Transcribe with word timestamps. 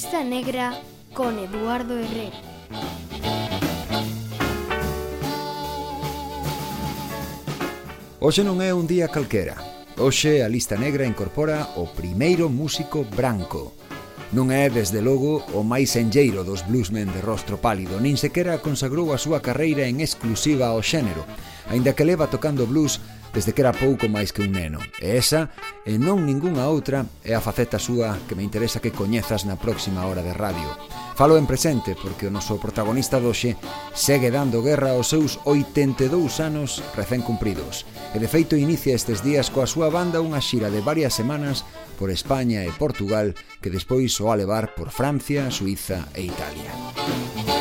Lista 0.00 0.24
Negra 0.24 0.80
con 1.12 1.38
Eduardo 1.38 1.98
Herrera. 1.98 2.40
Hoxe 8.18 8.40
non 8.40 8.64
é 8.64 8.72
un 8.72 8.88
día 8.88 9.12
calquera. 9.12 9.60
Hoxe 10.00 10.40
a 10.40 10.48
Lista 10.48 10.80
Negra 10.80 11.04
incorpora 11.04 11.76
o 11.76 11.84
primeiro 11.84 12.48
músico 12.48 13.04
branco. 13.04 13.76
Non 14.32 14.48
é, 14.48 14.72
desde 14.72 15.04
logo, 15.04 15.44
o 15.52 15.60
máis 15.60 15.92
enlleiro 16.00 16.48
dos 16.48 16.64
bluesmen 16.64 17.12
de 17.12 17.20
rostro 17.20 17.60
pálido, 17.60 18.00
nin 18.00 18.16
sequera 18.16 18.56
consagrou 18.56 19.12
a 19.12 19.20
súa 19.20 19.44
carreira 19.44 19.84
en 19.84 20.00
exclusiva 20.00 20.72
ao 20.72 20.80
xénero, 20.80 21.28
aínda 21.68 21.92
que 21.92 22.08
leva 22.08 22.32
tocando 22.32 22.64
blues 22.64 23.04
desde 23.32 23.52
que 23.54 23.62
era 23.62 23.72
pouco 23.72 24.08
máis 24.10 24.34
que 24.34 24.42
un 24.42 24.52
neno. 24.54 24.80
E 24.98 25.14
esa, 25.14 25.50
e 25.86 25.96
non 25.96 26.26
ningunha 26.26 26.66
outra, 26.66 27.06
é 27.22 27.32
a 27.34 27.44
faceta 27.44 27.78
súa 27.78 28.18
que 28.26 28.34
me 28.34 28.42
interesa 28.42 28.82
que 28.82 28.94
coñezas 28.94 29.46
na 29.46 29.58
próxima 29.58 30.06
hora 30.06 30.22
de 30.22 30.34
radio. 30.34 30.70
Falo 31.14 31.36
en 31.36 31.44
presente 31.46 31.94
porque 31.94 32.26
o 32.26 32.34
noso 32.34 32.56
protagonista 32.56 33.20
doxe 33.20 33.54
segue 33.92 34.32
dando 34.32 34.64
guerra 34.64 34.96
aos 34.96 35.12
seus 35.12 35.38
82 35.44 36.10
anos 36.40 36.80
recén 36.96 37.20
cumpridos 37.20 37.84
e 38.14 38.18
de 38.18 38.26
feito 38.26 38.56
inicia 38.56 38.96
estes 38.96 39.20
días 39.20 39.52
coa 39.52 39.68
súa 39.68 39.92
banda 39.92 40.24
unha 40.24 40.40
xira 40.40 40.72
de 40.72 40.80
varias 40.80 41.12
semanas 41.12 41.62
por 42.00 42.08
España 42.08 42.64
e 42.64 42.72
Portugal 42.72 43.36
que 43.60 43.68
despois 43.68 44.16
o 44.18 44.32
a 44.32 44.38
levar 44.40 44.72
por 44.72 44.88
Francia, 44.88 45.52
Suiza 45.52 46.08
e 46.16 46.24
Italia. 46.24 46.72
Música 46.96 47.59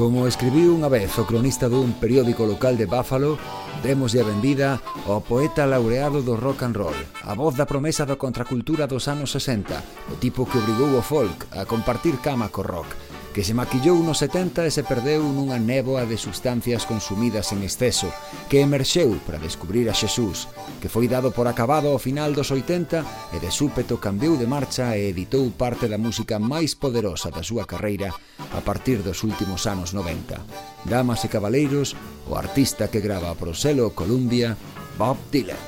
Como 0.00 0.24
escribiu 0.24 0.72
unha 0.72 0.88
vez 0.88 1.12
o 1.20 1.28
cronista 1.28 1.68
dun 1.68 1.92
periódico 1.92 2.48
local 2.48 2.72
de 2.80 2.88
Buffalo, 2.88 3.36
demoslle 3.84 4.24
a 4.24 4.28
benvida 4.32 4.80
ao 5.04 5.20
poeta 5.20 5.68
laureado 5.68 6.24
do 6.24 6.40
rock 6.40 6.64
and 6.64 6.72
roll, 6.72 6.96
a 7.28 7.36
voz 7.36 7.52
da 7.52 7.68
promesa 7.68 8.08
da 8.08 8.16
contracultura 8.16 8.88
dos 8.88 9.12
anos 9.12 9.28
60, 9.36 9.76
o 10.08 10.16
tipo 10.16 10.48
que 10.48 10.56
obrigou 10.56 10.88
o 10.96 11.04
folk 11.04 11.52
a 11.52 11.68
compartir 11.68 12.16
cama 12.24 12.48
co 12.48 12.64
rock, 12.64 12.88
que 13.32 13.44
se 13.44 13.54
maquillou 13.54 14.02
nos 14.02 14.18
70 14.18 14.66
e 14.66 14.70
se 14.74 14.82
perdeu 14.82 15.22
nunha 15.22 15.58
néboa 15.58 16.02
de 16.02 16.18
sustancias 16.18 16.82
consumidas 16.82 17.54
en 17.54 17.62
exceso, 17.62 18.10
que 18.50 18.58
emerxeu 18.58 19.18
para 19.22 19.38
descubrir 19.38 19.86
a 19.86 19.94
Xesús, 19.94 20.50
que 20.82 20.90
foi 20.90 21.06
dado 21.06 21.30
por 21.30 21.46
acabado 21.46 21.88
ao 21.88 22.02
final 22.02 22.34
dos 22.34 22.50
80 22.50 23.30
e 23.34 23.38
de 23.38 23.50
súpeto 23.54 24.02
cambiou 24.02 24.34
de 24.34 24.50
marcha 24.50 24.98
e 24.98 25.14
editou 25.14 25.46
parte 25.54 25.86
da 25.86 25.98
música 25.98 26.42
máis 26.42 26.74
poderosa 26.74 27.30
da 27.30 27.46
súa 27.46 27.70
carreira 27.70 28.10
a 28.50 28.60
partir 28.66 29.06
dos 29.06 29.22
últimos 29.22 29.62
anos 29.70 29.94
90. 29.94 30.90
Damas 30.90 31.22
e 31.22 31.28
cabaleiros, 31.30 31.94
o 32.26 32.34
artista 32.34 32.90
que 32.90 32.98
grava 32.98 33.38
pro 33.38 33.54
selo 33.54 33.94
Columbia, 33.94 34.58
Bob 34.98 35.18
Dylan. 35.30 35.58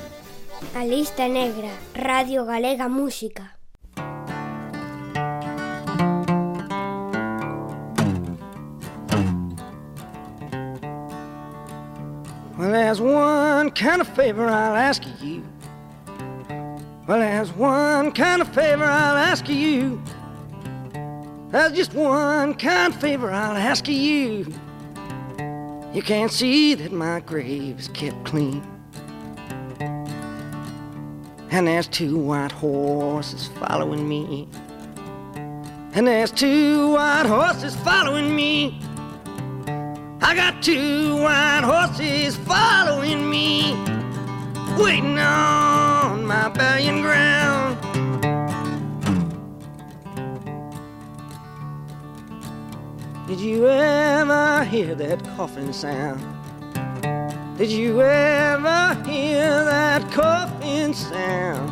A 0.75 0.83
lista 0.83 1.27
negra, 1.27 1.71
Radio 1.95 2.45
Galega 2.45 2.87
Música. 2.87 3.62
There's 12.73 12.99
one 12.99 13.69
kind 13.71 14.01
of 14.01 14.07
favor 14.07 14.47
I'll 14.47 14.75
ask 14.75 15.05
of 15.05 15.21
you. 15.21 15.45
Well, 17.07 17.19
there's 17.19 17.51
one 17.51 18.11
kind 18.11 18.41
of 18.41 18.47
favor 18.53 18.83
I'll 18.83 19.17
ask 19.17 19.45
of 19.45 19.51
you. 19.51 20.01
There's 21.49 21.73
just 21.73 21.93
one 21.93 22.55
kind 22.55 22.93
of 22.93 22.99
favor 22.99 23.29
I'll 23.29 23.55
ask 23.55 23.87
of 23.87 23.93
you. 23.93 24.51
You 25.93 26.01
can't 26.01 26.31
see 26.31 26.73
that 26.73 26.91
my 26.91 27.19
grave 27.19 27.79
is 27.79 27.89
kept 27.89 28.25
clean. 28.25 28.63
And 31.51 31.67
there's 31.67 31.87
two 31.87 32.17
white 32.17 32.51
horses 32.51 33.49
following 33.59 34.09
me. 34.09 34.47
And 35.93 36.07
there's 36.07 36.31
two 36.31 36.93
white 36.93 37.27
horses 37.27 37.75
following 37.75 38.35
me. 38.35 38.81
I 40.33 40.35
got 40.35 40.63
two 40.63 41.17
white 41.17 41.61
horses 41.63 42.35
following 42.37 43.29
me, 43.29 43.73
waiting 44.79 45.19
on 45.19 46.25
my 46.25 46.49
burying 46.49 47.03
ground. 47.03 47.77
Did 53.27 53.39
you 53.39 53.67
ever 53.67 54.63
hear 54.63 54.95
that 54.95 55.23
coughing 55.35 55.71
sound? 55.71 56.19
Did 57.59 57.69
you 57.69 58.01
ever 58.01 59.03
hear 59.07 59.65
that 59.65 60.11
coughing 60.11 60.95
sound? 60.95 61.69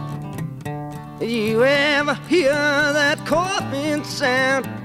Did 1.17 1.31
you 1.31 1.63
ever 1.63 2.13
hear 2.29 2.53
that 2.53 3.25
coughing 3.25 4.03
sound? 4.03 4.80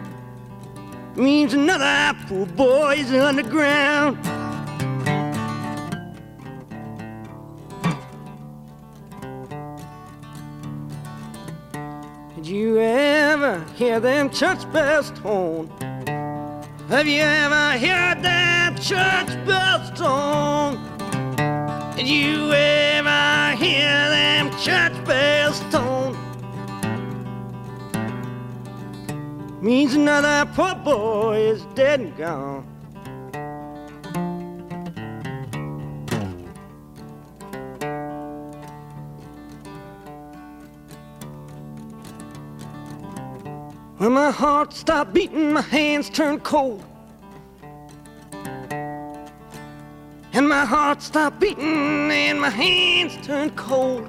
Means 1.17 1.55
another 1.55 2.19
poor 2.29 2.45
boy 2.45 2.97
is 2.99 3.11
underground. 3.11 4.23
Did 12.35 12.47
you 12.47 12.79
ever 12.79 13.65
hear 13.77 13.99
them 13.99 14.29
church 14.29 14.71
bells 14.75 15.11
tone? 15.23 15.69
Have 16.91 17.07
you 17.09 17.23
ever 17.23 17.79
heard 17.79 18.23
that 18.23 18.77
church 18.83 19.47
bells 19.47 19.99
tone? 19.99 20.77
Did 21.97 22.07
you 22.07 22.53
ever 22.53 23.57
hear 23.57 24.11
them 24.11 24.51
church 24.59 25.03
bells 25.07 25.61
tone? 25.73 25.96
Means 29.67 29.95
another 29.95 30.49
poor 30.55 30.77
boy 30.77 31.39
is 31.39 31.65
dead 31.75 31.99
and 31.99 32.17
gone. 32.17 32.63
When 43.99 44.13
my 44.13 44.31
heart 44.31 44.73
stopped 44.73 45.13
beating, 45.13 45.53
my 45.53 45.63
hands 45.63 46.11
turned 46.11 46.45
cold. 46.45 46.85
And 50.33 50.49
my 50.49 50.65
heart 50.65 51.03
stopped 51.03 51.41
beating, 51.41 52.13
and 52.13 52.41
my 52.41 52.51
hands 52.51 53.19
turned 53.27 53.57
cold. 53.57 54.09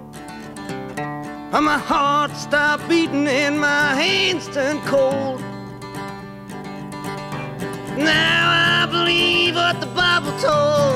And 0.99 1.65
my 1.65 1.79
heart 1.79 2.35
stopped 2.35 2.87
beating, 2.87 3.27
and 3.27 3.59
my 3.59 3.95
hands 3.95 4.47
turned 4.49 4.81
cold. 4.81 5.46
Now 7.97 8.83
I 8.83 8.87
believe 8.91 9.55
what 9.55 9.79
the 9.81 9.87
Bible 9.87 10.31
told. 10.39 10.87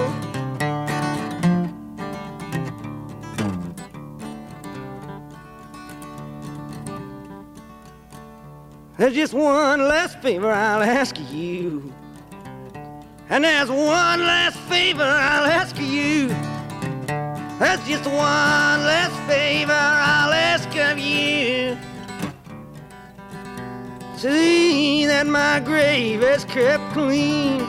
There's 8.97 9.15
just 9.15 9.33
one 9.33 9.87
last 9.87 10.19
favor 10.19 10.51
I'll 10.51 10.83
ask 10.83 11.15
you. 11.31 11.91
And 13.29 13.43
there's 13.45 13.69
one 13.69 14.19
last 14.21 14.59
favor 14.69 15.01
I'll 15.01 15.45
ask 15.45 15.75
of 15.77 15.81
you. 15.81 16.27
There's 17.57 17.83
just 17.87 18.05
one 18.05 18.83
last 18.85 19.15
favor 19.27 19.71
I'll 19.71 20.33
ask 20.33 20.69
of 20.75 20.99
you. 20.99 21.60
see 24.21 25.07
that 25.07 25.25
my 25.25 25.59
grave 25.59 26.21
is 26.21 26.45
kept 26.45 26.93
clean. 26.93 27.61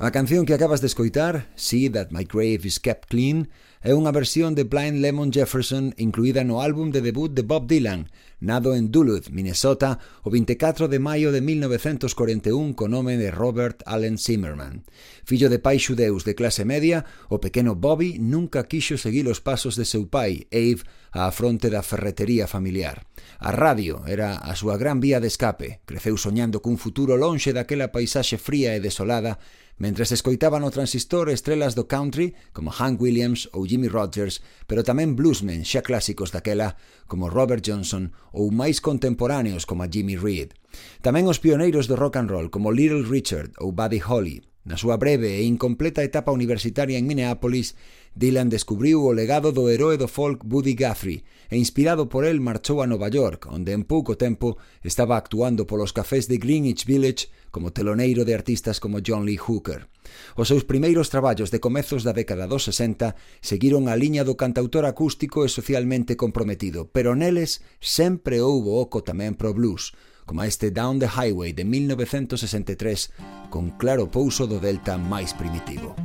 A 0.00 0.10
canción 0.10 0.44
que 0.44 0.54
acabas 0.54 0.80
de 0.80 0.86
escoitar, 0.86 1.46
See 1.56 1.88
That 1.88 2.10
My 2.10 2.24
Grave 2.24 2.66
Is 2.66 2.78
Kept 2.78 3.08
Clean, 3.08 3.48
É 3.78 3.94
unha 3.94 4.10
versión 4.10 4.58
de 4.58 4.66
Blind 4.66 4.98
Lemon 4.98 5.30
Jefferson 5.30 5.94
incluída 6.02 6.42
no 6.42 6.58
álbum 6.58 6.90
de 6.90 6.98
debut 6.98 7.30
de 7.30 7.46
Bob 7.46 7.70
Dylan, 7.70 8.10
nado 8.42 8.74
en 8.74 8.90
Duluth, 8.90 9.30
Minnesota, 9.30 10.02
o 10.26 10.34
24 10.34 10.90
de 10.90 10.98
maio 10.98 11.30
de 11.30 11.38
1941 11.38 12.74
co 12.74 12.90
nome 12.90 13.14
de 13.14 13.30
Robert 13.30 13.86
Allen 13.86 14.18
Zimmerman. 14.18 14.82
Fillo 15.22 15.46
de 15.46 15.62
pais 15.62 15.86
xudeus 15.86 16.26
de 16.26 16.34
clase 16.34 16.66
media, 16.66 17.06
o 17.30 17.38
pequeno 17.38 17.78
Bobby 17.78 18.18
nunca 18.18 18.66
quixo 18.66 18.98
seguir 18.98 19.30
os 19.30 19.38
pasos 19.38 19.78
de 19.78 19.86
seu 19.86 20.10
pai, 20.10 20.50
Abe, 20.50 20.82
á 21.14 21.30
fronte 21.30 21.70
da 21.70 21.86
ferretería 21.86 22.50
familiar. 22.50 23.06
A 23.38 23.54
radio 23.54 24.02
era 24.10 24.42
a 24.42 24.58
súa 24.58 24.74
gran 24.74 24.98
vía 24.98 25.22
de 25.22 25.30
escape. 25.30 25.86
Creceu 25.86 26.18
soñando 26.18 26.58
cun 26.58 26.82
futuro 26.82 27.14
lonxe 27.14 27.54
daquela 27.54 27.94
paisaxe 27.94 28.42
fría 28.42 28.74
e 28.74 28.82
desolada 28.82 29.38
Mentres 29.78 30.10
escoitaban 30.10 30.66
o 30.66 30.74
transistor 30.74 31.30
estrelas 31.30 31.78
do 31.78 31.86
country 31.86 32.34
como 32.50 32.74
Hank 32.74 32.98
Williams 32.98 33.46
ou 33.54 33.62
Jimmy 33.62 33.86
Rogers, 33.86 34.42
pero 34.66 34.82
tamén 34.82 35.14
bluesmen 35.14 35.62
xa 35.62 35.86
clásicos 35.86 36.34
daquela 36.34 36.74
como 37.06 37.30
Robert 37.30 37.62
Johnson 37.62 38.10
ou 38.34 38.50
máis 38.50 38.82
contemporáneos 38.82 39.70
como 39.70 39.86
Jimmy 39.86 40.18
Reed. 40.18 40.58
Tamén 40.98 41.30
os 41.30 41.38
pioneiros 41.38 41.86
do 41.86 41.94
rock 41.94 42.18
and 42.18 42.26
roll 42.26 42.50
como 42.50 42.74
Little 42.74 43.06
Richard 43.06 43.54
ou 43.62 43.70
Buddy 43.70 44.02
Holly. 44.02 44.42
Na 44.66 44.74
súa 44.74 44.98
breve 44.98 45.38
e 45.38 45.46
incompleta 45.46 46.02
etapa 46.02 46.34
universitaria 46.34 46.98
en 46.98 47.06
Minneapolis, 47.06 47.78
Dylan 48.18 48.50
descubriu 48.50 49.06
o 49.06 49.14
legado 49.14 49.54
do 49.54 49.70
heroe 49.70 49.94
do 49.94 50.10
folk 50.10 50.42
Buddy 50.42 50.74
Guthrie, 50.74 51.22
e 51.50 51.56
inspirado 51.56 52.08
por 52.08 52.24
el 52.24 52.40
marchou 52.40 52.84
a 52.84 52.86
Nova 52.86 53.08
York, 53.08 53.48
onde 53.48 53.72
en 53.72 53.84
pouco 53.84 54.20
tempo 54.20 54.60
estaba 54.84 55.16
actuando 55.16 55.66
polos 55.66 55.96
cafés 55.96 56.28
de 56.28 56.36
Greenwich 56.36 56.84
Village 56.84 57.32
como 57.50 57.72
teloneiro 57.72 58.24
de 58.24 58.34
artistas 58.36 58.80
como 58.80 59.00
John 59.04 59.24
Lee 59.24 59.40
Hooker. 59.40 59.88
Os 60.36 60.48
seus 60.48 60.64
primeiros 60.64 61.08
traballos 61.08 61.50
de 61.50 61.60
comezos 61.60 62.04
da 62.04 62.12
década 62.12 62.46
dos 62.46 62.68
60 62.68 63.16
seguiron 63.40 63.88
a 63.88 63.96
liña 63.96 64.24
do 64.24 64.36
cantautor 64.36 64.84
acústico 64.84 65.44
e 65.44 65.48
socialmente 65.48 66.16
comprometido, 66.20 66.92
pero 66.92 67.16
neles 67.16 67.64
sempre 67.80 68.44
houbo 68.44 68.76
oco 68.76 69.00
tamén 69.00 69.32
pro 69.32 69.56
blues, 69.56 69.96
como 70.28 70.44
este 70.44 70.68
Down 70.68 71.00
the 71.00 71.08
Highway 71.08 71.56
de 71.56 71.64
1963, 71.64 73.48
con 73.48 73.72
claro 73.80 74.12
pouso 74.12 74.44
do 74.44 74.60
delta 74.60 75.00
máis 75.00 75.32
primitivo. 75.32 75.96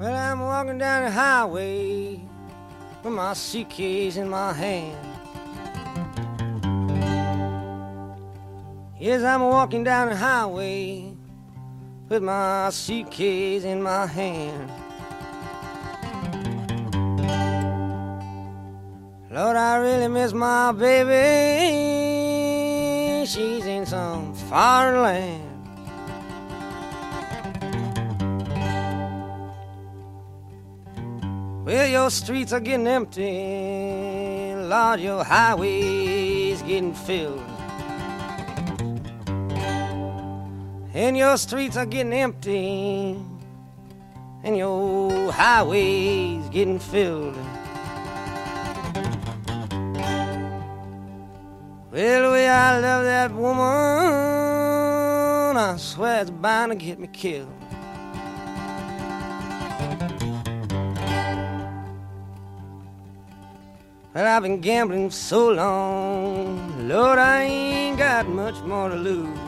Well, 0.00 0.16
I'm 0.16 0.40
walking 0.40 0.80
down 0.80 1.04
the 1.06 1.14
highway 1.14 2.31
with 3.02 3.12
my 3.12 3.32
suitcase 3.32 4.16
in 4.16 4.28
my 4.28 4.52
hand. 4.52 4.96
Yes, 8.98 9.22
I'm 9.22 9.42
walking 9.42 9.82
down 9.82 10.10
the 10.10 10.16
highway 10.16 11.12
with 12.08 12.22
my 12.22 12.70
suitcase 12.70 13.64
in 13.64 13.82
my 13.82 14.06
hand. 14.06 14.70
Lord, 19.30 19.56
I 19.56 19.78
really 19.78 20.08
miss 20.08 20.32
my 20.32 20.72
baby. 20.72 21.16
She's 23.26 23.66
in 23.66 23.86
some 23.86 24.34
foreign 24.34 25.02
land. 25.02 25.51
Well, 31.72 31.88
your 31.88 32.10
streets 32.10 32.52
are 32.52 32.60
getting 32.60 32.86
empty. 32.86 34.54
Lord, 34.54 35.00
your 35.00 35.24
highways 35.24 36.60
getting 36.60 36.92
filled. 36.92 37.40
And 40.92 41.16
your 41.16 41.38
streets 41.38 41.78
are 41.78 41.86
getting 41.86 42.12
empty. 42.12 43.16
And 44.44 44.54
your 44.54 45.32
highways 45.32 46.46
getting 46.50 46.78
filled. 46.78 47.38
Well, 51.90 52.22
the 52.22 52.30
way 52.32 52.50
I 52.50 52.80
love 52.80 53.04
that 53.04 53.32
woman, 53.32 53.56
I 55.56 55.76
swear 55.78 56.20
it's 56.20 56.28
bound 56.30 56.72
to 56.72 56.76
get 56.76 56.98
me 56.98 57.06
killed. 57.06 57.61
Well, 64.14 64.26
I've 64.26 64.42
been 64.42 64.60
gambling 64.60 65.10
so 65.10 65.48
long, 65.52 66.86
Lord, 66.86 67.18
I 67.18 67.44
ain't 67.44 67.96
got 67.96 68.28
much 68.28 68.60
more 68.60 68.90
to 68.90 68.94
lose. 68.94 69.38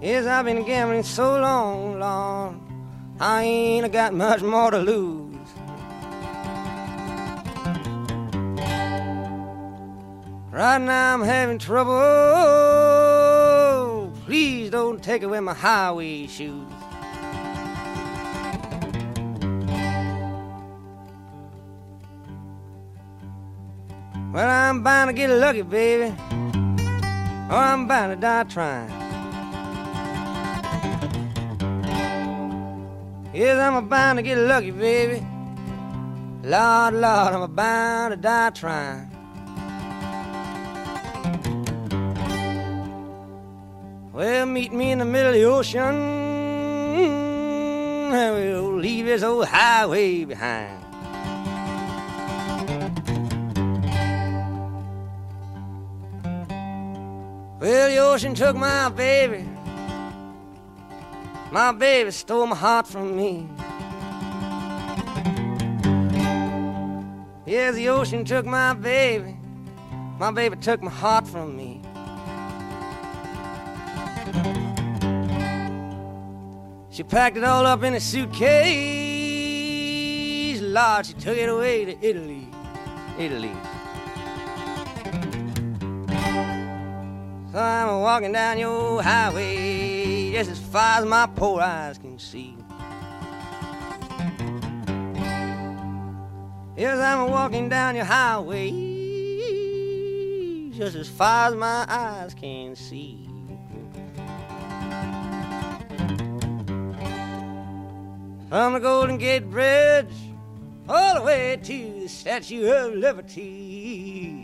Yes, 0.00 0.24
I've 0.26 0.44
been 0.44 0.64
gambling 0.64 1.02
so 1.02 1.40
long, 1.40 1.98
Lord, 1.98 2.60
I 3.18 3.42
ain't 3.42 3.92
got 3.92 4.14
much 4.14 4.40
more 4.40 4.70
to 4.70 4.78
lose. 4.78 5.34
Right 10.52 10.78
now 10.78 11.14
I'm 11.14 11.22
having 11.22 11.58
trouble. 11.58 11.92
Please 14.26 14.70
don't 14.70 15.02
take 15.02 15.24
away 15.24 15.40
my 15.40 15.54
highway 15.54 16.28
shoes. 16.28 16.75
Well, 24.36 24.50
I'm 24.50 24.82
bound 24.82 25.08
to 25.08 25.14
get 25.14 25.30
lucky, 25.30 25.62
baby, 25.62 26.14
or 27.48 27.56
I'm 27.56 27.88
bound 27.88 28.12
to 28.12 28.20
die 28.20 28.44
trying. 28.44 28.90
Yes, 33.32 33.58
I'm 33.58 33.88
bound 33.88 34.18
to 34.18 34.22
get 34.22 34.36
lucky, 34.36 34.72
baby. 34.72 35.26
Lord, 36.42 36.92
Lord, 36.92 37.32
I'm 37.32 37.54
bound 37.54 38.12
to 38.12 38.16
die 38.18 38.50
trying. 38.50 39.08
Well, 44.12 44.44
meet 44.44 44.70
me 44.70 44.90
in 44.90 44.98
the 44.98 45.06
middle 45.06 45.28
of 45.28 45.34
the 45.34 45.44
ocean, 45.44 45.80
and 48.12 48.34
we'll 48.34 48.76
leave 48.76 49.06
this 49.06 49.22
old 49.22 49.46
highway 49.46 50.26
behind. 50.26 50.85
Well, 57.66 57.88
the 57.88 57.98
ocean 57.98 58.32
took 58.32 58.54
my 58.54 58.88
baby. 58.90 59.44
My 61.50 61.72
baby 61.72 62.12
stole 62.12 62.46
my 62.46 62.54
heart 62.54 62.86
from 62.86 63.16
me. 63.16 63.48
Yes, 67.44 67.74
the 67.74 67.88
ocean 67.88 68.24
took 68.24 68.46
my 68.46 68.72
baby. 68.72 69.36
My 70.16 70.30
baby 70.30 70.54
took 70.58 70.80
my 70.80 70.92
heart 70.92 71.26
from 71.26 71.56
me. 71.56 71.82
She 76.90 77.02
packed 77.02 77.36
it 77.36 77.42
all 77.42 77.66
up 77.66 77.82
in 77.82 77.94
a 77.94 78.00
suitcase. 78.00 78.60
Lord, 80.60 81.04
she 81.04 81.14
took 81.14 81.36
it 81.36 81.48
away 81.48 81.84
to 81.86 81.98
Italy. 82.00 82.46
Italy. 83.18 83.50
I'm 87.58 88.02
walking 88.02 88.32
down 88.32 88.58
your 88.58 89.02
highway 89.02 90.32
just 90.32 90.50
as 90.50 90.58
far 90.58 90.98
as 90.98 91.06
my 91.06 91.26
poor 91.26 91.62
eyes 91.62 91.96
can 91.96 92.18
see. 92.18 92.54
Yes, 96.76 96.98
I'm 96.98 97.30
walking 97.30 97.70
down 97.70 97.96
your 97.96 98.04
highway 98.04 98.70
just 100.72 100.96
as 100.96 101.08
far 101.08 101.48
as 101.48 101.54
my 101.54 101.86
eyes 101.88 102.34
can 102.34 102.76
see. 102.76 103.26
From 108.50 108.74
the 108.74 108.80
Golden 108.80 109.16
Gate 109.16 109.48
Bridge 109.50 110.12
all 110.86 111.14
the 111.14 111.22
way 111.22 111.58
to 111.62 112.00
the 112.00 112.08
Statue 112.08 112.70
of 112.70 112.92
Liberty. 112.92 114.35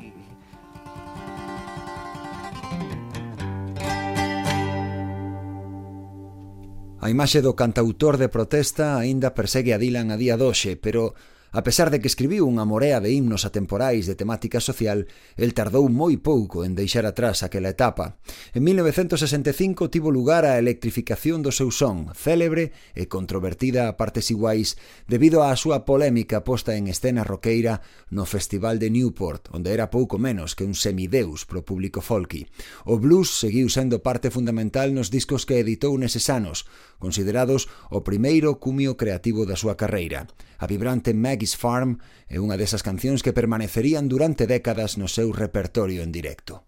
A 7.02 7.10
imaxe 7.10 7.42
do 7.42 7.58
cantautor 7.58 8.14
de 8.14 8.30
protesta 8.30 8.94
aínda 8.94 9.34
persegue 9.34 9.74
a 9.74 9.78
Dylan 9.82 10.14
a 10.14 10.16
día 10.16 10.38
doxe, 10.38 10.78
pero 10.78 11.18
A 11.54 11.62
pesar 11.62 11.90
de 11.90 12.00
que 12.00 12.08
escribiu 12.08 12.48
unha 12.48 12.64
morea 12.64 12.96
de 12.96 13.12
himnos 13.12 13.44
atemporais 13.44 14.08
de 14.08 14.16
temática 14.16 14.56
social, 14.56 15.04
el 15.36 15.52
tardou 15.52 15.84
moi 15.92 16.16
pouco 16.16 16.64
en 16.64 16.72
deixar 16.72 17.04
atrás 17.04 17.44
aquela 17.44 17.68
etapa. 17.68 18.16
En 18.56 18.64
1965 18.64 19.92
tivo 19.92 20.08
lugar 20.08 20.48
a 20.48 20.56
electrificación 20.56 21.44
do 21.44 21.52
seu 21.52 21.68
son, 21.68 22.08
célebre 22.16 22.72
e 22.96 23.04
controvertida 23.04 23.84
a 23.84 24.00
partes 24.00 24.32
iguais, 24.32 24.80
debido 25.04 25.44
á 25.44 25.52
súa 25.52 25.84
polémica 25.84 26.40
posta 26.40 26.72
en 26.72 26.88
escena 26.88 27.20
roqueira 27.20 27.84
no 28.08 28.24
Festival 28.24 28.80
de 28.80 28.88
Newport, 28.88 29.52
onde 29.52 29.76
era 29.76 29.92
pouco 29.92 30.16
menos 30.16 30.56
que 30.56 30.64
un 30.64 30.72
semideus 30.72 31.44
pro 31.44 31.68
público 31.68 32.00
folky. 32.00 32.48
O 32.88 32.96
blues 32.96 33.28
seguiu 33.28 33.68
sendo 33.68 34.00
parte 34.00 34.32
fundamental 34.32 34.96
nos 34.96 35.12
discos 35.12 35.44
que 35.44 35.60
editou 35.60 35.92
neses 36.00 36.32
anos, 36.32 36.64
considerados 36.96 37.68
o 37.92 38.00
primeiro 38.00 38.56
cumio 38.56 38.96
creativo 38.96 39.44
da 39.44 39.52
súa 39.52 39.76
carreira. 39.76 40.32
A 40.62 40.70
vibrante 40.70 41.10
Maggie 41.10 41.41
Maggie's 41.42 41.56
Farm 41.56 41.98
é 42.30 42.38
unha 42.38 42.54
desas 42.54 42.86
cancións 42.86 43.26
que 43.26 43.34
permanecerían 43.34 44.06
durante 44.06 44.46
décadas 44.46 44.94
no 44.94 45.10
seu 45.10 45.34
repertorio 45.34 46.06
en 46.06 46.14
directo. 46.14 46.62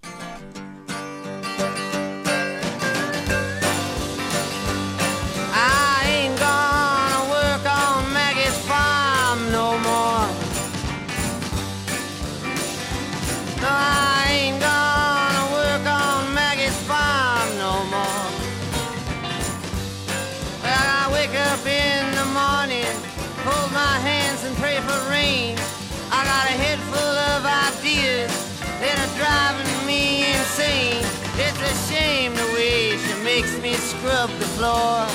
Scrub 34.04 34.28
the 34.38 34.44
floor. 34.56 35.06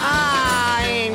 I 0.00 1.07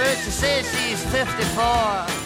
Bertha 0.00 0.30
says 0.30 0.64
she's 0.72 1.04
54. 1.12 2.19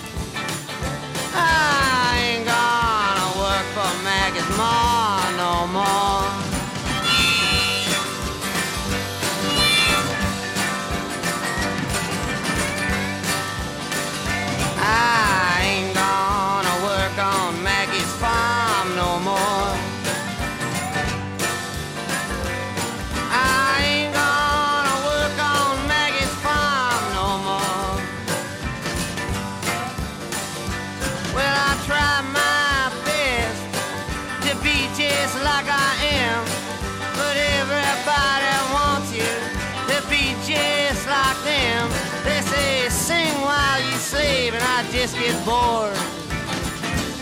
bored. 45.44 45.96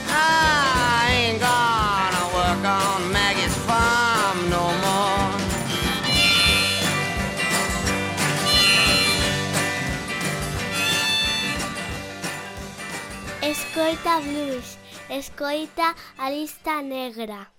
I 0.08 1.10
ain't 1.10 1.40
gonna 1.40 2.24
work 2.38 2.64
on 2.64 3.12
Maggie's 3.12 3.56
farm 3.66 4.38
no 4.48 4.64
more. 4.84 5.32
Escoita 13.42 14.20
blues, 14.20 14.78
escoita 15.08 15.94
a 16.18 16.30
lista 16.30 16.80
negra. 16.82 17.51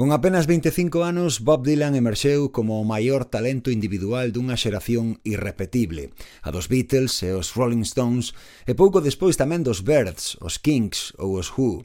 Con 0.00 0.12
apenas 0.12 0.46
25 0.46 1.04
anos, 1.04 1.40
Bob 1.44 1.62
Dylan 1.62 1.92
emerxeu 1.92 2.56
como 2.56 2.80
o 2.80 2.88
maior 2.88 3.28
talento 3.28 3.68
individual 3.68 4.32
dunha 4.32 4.56
xeración 4.56 5.20
irrepetible, 5.28 6.16
a 6.40 6.48
dos 6.48 6.72
Beatles 6.72 7.20
e 7.20 7.36
os 7.36 7.52
Rolling 7.52 7.84
Stones, 7.84 8.32
e 8.64 8.72
pouco 8.72 9.04
despois 9.04 9.36
tamén 9.36 9.60
dos 9.60 9.84
Birds, 9.84 10.40
os 10.40 10.56
Kinks 10.56 11.12
ou 11.20 11.36
os 11.36 11.52
Who. 11.52 11.84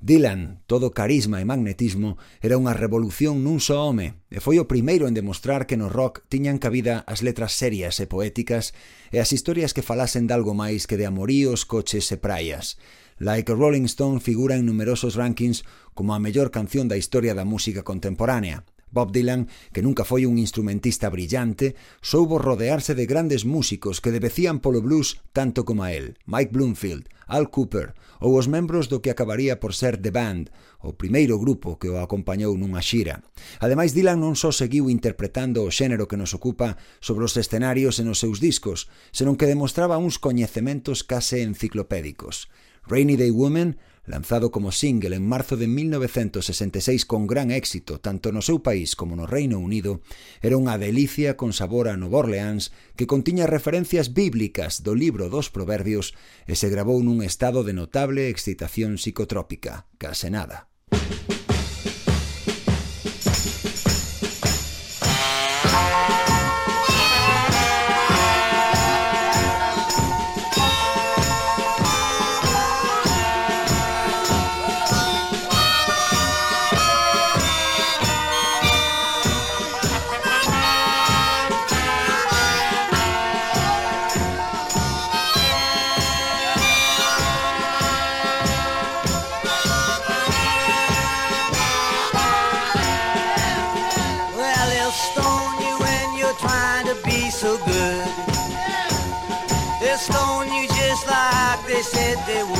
Dylan, 0.00 0.64
todo 0.64 0.96
carisma 0.96 1.44
e 1.44 1.44
magnetismo, 1.44 2.16
era 2.40 2.56
unha 2.56 2.72
revolución 2.72 3.44
nun 3.44 3.60
só 3.60 3.84
home 3.84 4.16
e 4.32 4.40
foi 4.40 4.56
o 4.56 4.64
primeiro 4.64 5.04
en 5.04 5.12
demostrar 5.12 5.68
que 5.68 5.76
no 5.76 5.92
rock 5.92 6.24
tiñan 6.32 6.56
cabida 6.56 7.04
as 7.04 7.20
letras 7.20 7.52
serias 7.52 8.00
e 8.00 8.08
poéticas 8.08 8.72
e 9.12 9.20
as 9.20 9.36
historias 9.36 9.76
que 9.76 9.84
falasen 9.84 10.24
de 10.24 10.32
algo 10.32 10.56
máis 10.56 10.88
que 10.88 10.96
de 10.96 11.04
amoríos, 11.04 11.68
coches 11.68 12.08
e 12.08 12.16
praias. 12.16 12.80
Like 13.20 13.52
a 13.52 13.54
Rolling 13.54 13.84
Stone 13.84 14.24
figura 14.24 14.56
en 14.56 14.64
numerosos 14.64 15.12
rankings 15.20 15.60
como 15.94 16.14
a 16.14 16.22
mellor 16.22 16.50
canción 16.50 16.88
da 16.88 17.00
historia 17.00 17.34
da 17.34 17.44
música 17.44 17.82
contemporánea. 17.82 18.64
Bob 18.90 19.12
Dylan, 19.12 19.46
que 19.72 19.82
nunca 19.82 20.04
foi 20.04 20.26
un 20.26 20.38
instrumentista 20.38 21.08
brillante, 21.08 21.78
soubo 22.02 22.42
rodearse 22.42 22.98
de 22.98 23.06
grandes 23.06 23.46
músicos 23.46 24.02
que 24.02 24.10
debecían 24.10 24.58
polo 24.58 24.82
blues 24.82 25.22
tanto 25.32 25.62
como 25.64 25.86
a 25.86 25.94
él, 25.94 26.18
Mike 26.26 26.50
Bloomfield, 26.50 27.06
Al 27.30 27.50
Cooper 27.50 27.94
ou 28.20 28.36
os 28.36 28.52
membros 28.52 28.92
do 28.92 29.00
que 29.00 29.08
acabaría 29.08 29.58
por 29.58 29.72
ser 29.72 29.96
The 29.96 30.12
Band, 30.12 30.52
o 30.84 30.92
primeiro 30.92 31.40
grupo 31.40 31.80
que 31.80 31.88
o 31.88 31.96
acompañou 31.96 32.52
nunha 32.52 32.84
xira. 32.84 33.24
Ademais, 33.64 33.96
Dylan 33.96 34.20
non 34.20 34.36
só 34.36 34.52
seguiu 34.52 34.92
interpretando 34.92 35.64
o 35.64 35.72
xénero 35.72 36.04
que 36.04 36.20
nos 36.20 36.36
ocupa 36.36 36.76
sobre 37.00 37.24
os 37.24 37.32
escenarios 37.40 37.96
e 37.96 38.04
nos 38.04 38.20
seus 38.20 38.38
discos, 38.38 38.92
senón 39.08 39.40
que 39.40 39.48
demostraba 39.48 39.96
uns 39.96 40.20
coñecementos 40.20 41.00
case 41.00 41.40
enciclopédicos. 41.40 42.52
Rainy 42.84 43.16
Day 43.16 43.32
Woman 43.32 43.80
lanzado 44.10 44.50
como 44.50 44.72
single 44.72 45.16
en 45.16 45.26
marzo 45.26 45.56
de 45.56 45.66
1966 45.66 47.06
con 47.06 47.26
gran 47.26 47.50
éxito 47.50 48.02
tanto 48.02 48.34
no 48.34 48.42
seu 48.42 48.60
país 48.60 48.98
como 48.98 49.16
no 49.16 49.24
Reino 49.24 49.62
Unido, 49.62 50.02
era 50.42 50.58
unha 50.58 50.76
delicia 50.76 51.38
con 51.38 51.54
sabor 51.54 51.88
a 51.88 51.96
Nova 51.96 52.26
Orleans 52.26 52.74
que 52.98 53.08
contiña 53.08 53.48
referencias 53.48 54.12
bíblicas 54.12 54.84
do 54.84 54.92
libro 54.92 55.32
dos 55.32 55.48
proverbios 55.48 56.12
e 56.44 56.58
se 56.58 56.68
grabou 56.68 57.00
nun 57.00 57.24
estado 57.24 57.64
de 57.64 57.72
notable 57.72 58.28
excitación 58.28 59.00
psicotrópica, 59.00 59.88
case 59.96 60.28
nada. 60.28 60.68
de 102.26 102.59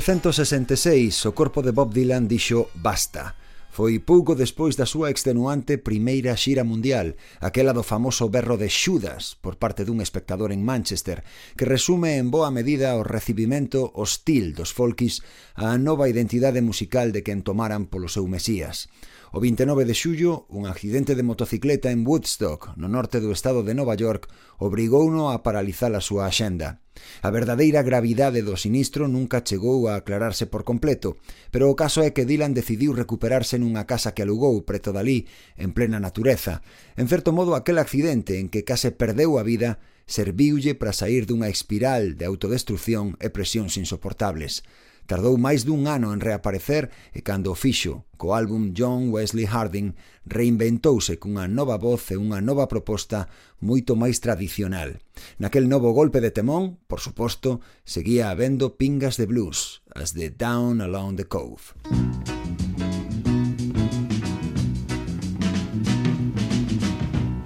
1966, 0.00 1.26
o 1.26 1.36
corpo 1.36 1.60
de 1.60 1.76
Bob 1.76 1.92
Dylan 1.92 2.24
dixo 2.24 2.72
basta. 2.72 3.36
Foi 3.68 4.00
pouco 4.00 4.32
despois 4.32 4.72
da 4.72 4.88
súa 4.88 5.12
extenuante 5.12 5.76
primeira 5.76 6.32
xira 6.40 6.64
mundial, 6.64 7.20
aquela 7.36 7.76
do 7.76 7.84
famoso 7.84 8.32
berro 8.32 8.56
de 8.56 8.72
Xudas 8.72 9.36
por 9.44 9.60
parte 9.60 9.84
dun 9.84 10.00
espectador 10.00 10.56
en 10.56 10.64
Manchester, 10.64 11.20
que 11.52 11.68
resume 11.68 12.16
en 12.16 12.32
boa 12.32 12.48
medida 12.48 12.96
o 12.96 13.04
recibimento 13.04 13.92
hostil 13.92 14.56
dos 14.56 14.72
folkis 14.72 15.20
á 15.52 15.76
nova 15.76 16.08
identidade 16.08 16.64
musical 16.64 17.12
de 17.12 17.20
quen 17.20 17.44
tomaran 17.44 17.84
polo 17.84 18.08
seu 18.08 18.24
Mesías. 18.24 18.88
O 19.32 19.38
29 19.38 19.86
de 19.86 19.94
xullo, 19.94 20.50
un 20.50 20.66
accidente 20.66 21.14
de 21.14 21.22
motocicleta 21.22 21.94
en 21.94 22.02
Woodstock, 22.02 22.74
no 22.74 22.90
norte 22.90 23.22
do 23.22 23.30
estado 23.30 23.62
de 23.62 23.78
Nova 23.78 23.94
York, 23.94 24.26
obrigouno 24.58 25.30
a 25.30 25.46
paralizar 25.46 25.94
a 25.94 26.02
súa 26.02 26.26
axenda. 26.26 26.82
A 27.22 27.30
verdadeira 27.30 27.86
gravidade 27.86 28.42
do 28.42 28.58
sinistro 28.58 29.06
nunca 29.06 29.46
chegou 29.46 29.86
a 29.86 30.02
aclararse 30.02 30.50
por 30.50 30.66
completo, 30.66 31.14
pero 31.54 31.70
o 31.70 31.78
caso 31.78 32.02
é 32.02 32.10
que 32.10 32.26
Dylan 32.26 32.58
decidiu 32.58 32.90
recuperarse 32.90 33.54
nunha 33.54 33.86
casa 33.86 34.18
que 34.18 34.26
alugou 34.26 34.66
preto 34.66 34.90
dali, 34.90 35.30
en 35.54 35.70
plena 35.78 36.02
natureza. 36.02 36.66
En 36.98 37.06
certo 37.06 37.30
modo, 37.30 37.54
aquel 37.54 37.78
accidente 37.78 38.42
en 38.42 38.50
que 38.50 38.66
case 38.66 38.90
perdeu 38.90 39.38
a 39.38 39.46
vida 39.46 39.78
serviulle 40.10 40.74
para 40.74 40.90
sair 40.90 41.22
dunha 41.30 41.46
espiral 41.46 42.18
de 42.18 42.26
autodestrucción 42.26 43.14
e 43.22 43.30
presións 43.30 43.78
insoportables. 43.78 44.66
Tardou 45.10 45.34
máis 45.34 45.66
dun 45.66 45.90
ano 45.90 46.14
en 46.14 46.22
reaparecer 46.22 46.86
e 47.10 47.26
cando 47.26 47.50
o 47.50 47.58
fixo 47.58 48.06
co 48.14 48.30
álbum 48.30 48.70
John 48.78 49.10
Wesley 49.10 49.42
Harding 49.42 49.98
reinventouse 50.22 51.18
cunha 51.18 51.50
nova 51.50 51.82
voz 51.82 52.14
e 52.14 52.16
unha 52.20 52.38
nova 52.38 52.70
proposta 52.70 53.26
moito 53.58 53.98
máis 53.98 54.22
tradicional. 54.22 55.02
Naquel 55.42 55.66
novo 55.66 55.90
golpe 55.90 56.22
de 56.22 56.30
temón, 56.30 56.78
por 56.86 57.02
suposto, 57.02 57.58
seguía 57.82 58.30
habendo 58.30 58.78
pingas 58.78 59.18
de 59.18 59.26
blues, 59.26 59.82
as 59.98 60.14
de 60.14 60.30
Down 60.30 60.78
Along 60.78 61.18
the 61.18 61.26
Cove. 61.26 61.74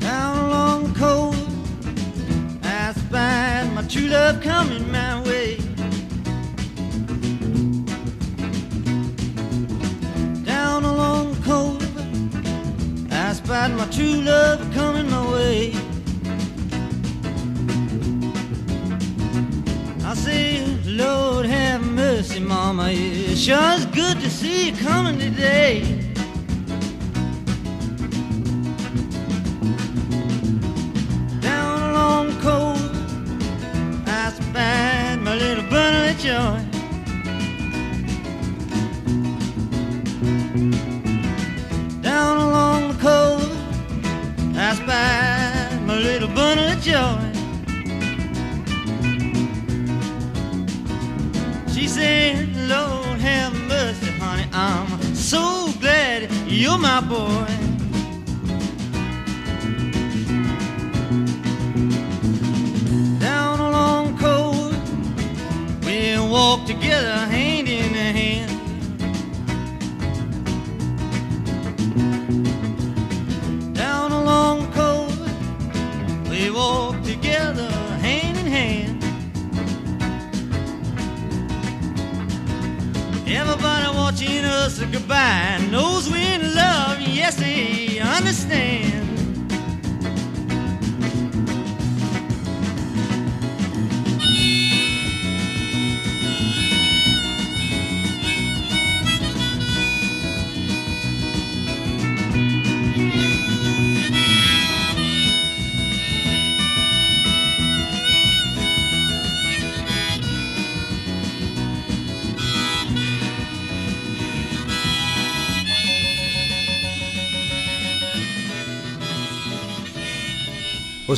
Down 0.04 0.36
along 0.36 0.92
the 0.92 0.94
cove 1.00 1.40
I 2.60 2.92
spied 2.92 3.72
my 3.72 3.88
true 3.88 4.12
love 4.12 4.44
coming 4.44 4.84
my 4.92 5.24
way 5.24 5.63
spied 13.34 13.72
my 13.72 13.86
true 13.86 14.22
love 14.22 14.60
coming 14.72 15.10
my 15.10 15.32
way. 15.32 15.72
I 20.04 20.14
say, 20.14 20.64
Lord 20.84 21.46
have 21.46 21.84
mercy, 21.84 22.38
Mama. 22.38 22.90
It 22.90 23.36
sure 23.36 23.72
is 23.72 23.86
good 23.86 24.20
to 24.20 24.30
see 24.30 24.70
you 24.70 24.76
coming 24.76 25.18
today. 25.18 26.03
My 56.78 57.00
boy. 57.00 57.63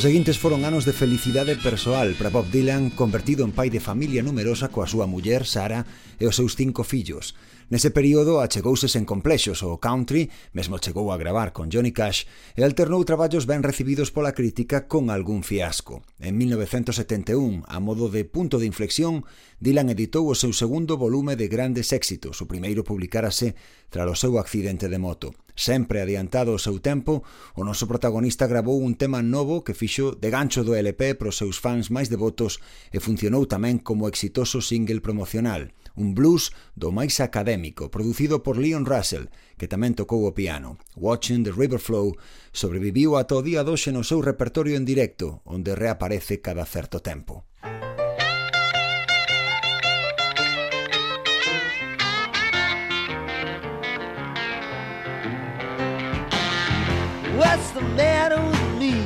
seguintes 0.07 0.39
foron 0.39 0.63
anos 0.63 0.87
de 0.87 0.95
felicidade 0.95 1.59
persoal 1.59 2.15
para 2.15 2.31
Bob 2.31 2.47
Dylan, 2.47 2.95
convertido 2.95 3.43
en 3.43 3.51
pai 3.51 3.67
de 3.67 3.83
familia 3.83 4.23
numerosa 4.23 4.71
coa 4.71 4.87
súa 4.87 5.03
muller, 5.03 5.43
Sara, 5.43 5.83
e 6.15 6.23
os 6.23 6.39
seus 6.39 6.55
cinco 6.55 6.87
fillos. 6.87 7.35
Nese 7.67 7.91
período 7.91 8.39
achegouse 8.39 8.87
sen 8.87 9.03
complexos 9.03 9.67
ao 9.67 9.83
country, 9.83 10.31
mesmo 10.55 10.79
chegou 10.79 11.11
a 11.11 11.19
gravar 11.19 11.51
con 11.51 11.67
Johnny 11.67 11.91
Cash, 11.91 12.23
e 12.55 12.63
alternou 12.63 13.03
traballos 13.03 13.43
ben 13.43 13.67
recibidos 13.67 14.07
pola 14.15 14.31
crítica 14.31 14.87
con 14.87 15.11
algún 15.11 15.43
fiasco. 15.43 15.99
En 16.23 16.39
1971, 16.39 17.67
a 17.67 17.83
modo 17.83 18.07
de 18.07 18.23
punto 18.23 18.63
de 18.63 18.69
inflexión, 18.71 19.27
Dylan 19.59 19.91
editou 19.91 20.23
o 20.31 20.39
seu 20.39 20.55
segundo 20.55 20.95
volume 20.95 21.35
de 21.35 21.51
grandes 21.51 21.91
éxitos, 21.91 22.39
o 22.39 22.47
primeiro 22.47 22.87
publicárase 22.87 23.59
tras 23.91 24.07
o 24.07 24.15
seu 24.15 24.39
accidente 24.39 24.87
de 24.87 25.03
moto 25.03 25.35
sempre 25.57 25.99
adiantado 25.99 26.53
o 26.53 26.61
seu 26.61 26.77
tempo, 26.77 27.25
o 27.57 27.65
noso 27.65 27.89
protagonista 27.89 28.45
grabou 28.45 28.79
un 28.79 28.93
tema 28.93 29.25
novo 29.25 29.65
que 29.65 29.73
fixo 29.73 30.13
de 30.13 30.29
gancho 30.29 30.61
do 30.61 30.77
LP 30.77 31.17
para 31.17 31.33
os 31.33 31.35
seus 31.41 31.57
fans 31.57 31.89
máis 31.89 32.07
devotos 32.07 32.61
e 32.93 33.01
funcionou 33.01 33.49
tamén 33.49 33.81
como 33.81 34.05
exitoso 34.05 34.61
single 34.61 35.01
promocional, 35.01 35.73
un 35.97 36.13
blues 36.13 36.53
do 36.77 36.93
máis 36.93 37.17
académico, 37.17 37.89
producido 37.89 38.45
por 38.45 38.61
Leon 38.61 38.85
Russell, 38.85 39.33
que 39.57 39.65
tamén 39.65 39.97
tocou 39.97 40.29
o 40.29 40.37
piano. 40.37 40.77
Watching 40.93 41.41
the 41.41 41.51
River 41.51 41.81
Flow 41.81 42.13
sobreviviu 42.53 43.17
ata 43.17 43.35
o 43.35 43.43
día 43.43 43.65
doxe 43.65 43.89
no 43.89 44.05
seu 44.05 44.21
repertorio 44.21 44.77
en 44.77 44.85
directo, 44.85 45.41
onde 45.49 45.73
reaparece 45.73 46.39
cada 46.39 46.63
certo 46.69 47.01
tempo. 47.01 47.49
Música 47.65 47.96
What's 57.37 57.69
the 57.69 57.81
matter 57.81 58.41
with 58.41 58.79
me? 58.79 59.05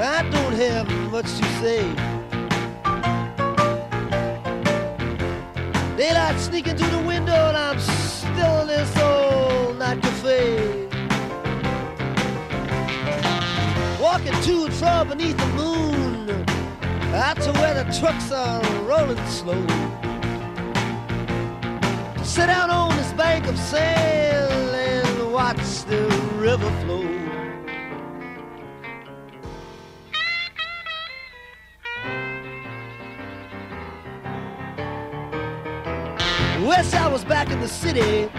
I 0.00 0.22
don't 0.30 0.54
have 0.54 0.88
much 1.10 1.24
to 1.24 1.44
say. 1.58 1.82
Daylight 5.96 6.38
sneaking 6.38 6.76
through 6.76 6.90
the 6.90 7.04
window 7.04 7.32
and 7.32 7.56
I'm 7.56 7.80
still 7.80 8.60
in 8.60 8.66
this 8.68 8.96
old 8.98 9.78
night 9.80 10.00
cafe. 10.00 10.86
Walking 14.00 14.40
to 14.46 14.64
and 14.66 14.74
fro 14.74 15.04
beneath 15.04 15.36
the 15.36 15.46
moon, 15.56 16.30
out 17.14 17.36
to 17.40 17.50
where 17.54 17.82
the 17.82 17.98
trucks 17.98 18.30
are 18.30 18.62
rolling 18.84 19.26
slow. 19.26 19.66
Sit 22.22 22.46
down 22.46 22.70
on 22.70 22.96
this 22.96 23.12
bank 23.14 23.48
of 23.48 23.58
sand 23.58 24.52
and 24.52 24.71
watch 25.42 25.82
the 25.86 26.02
river 26.36 26.70
flow. 26.82 27.02
Wish 36.68 36.94
I 36.94 37.08
was 37.08 37.24
back 37.24 37.50
in 37.50 37.58
the 37.60 37.66
city 37.66 38.30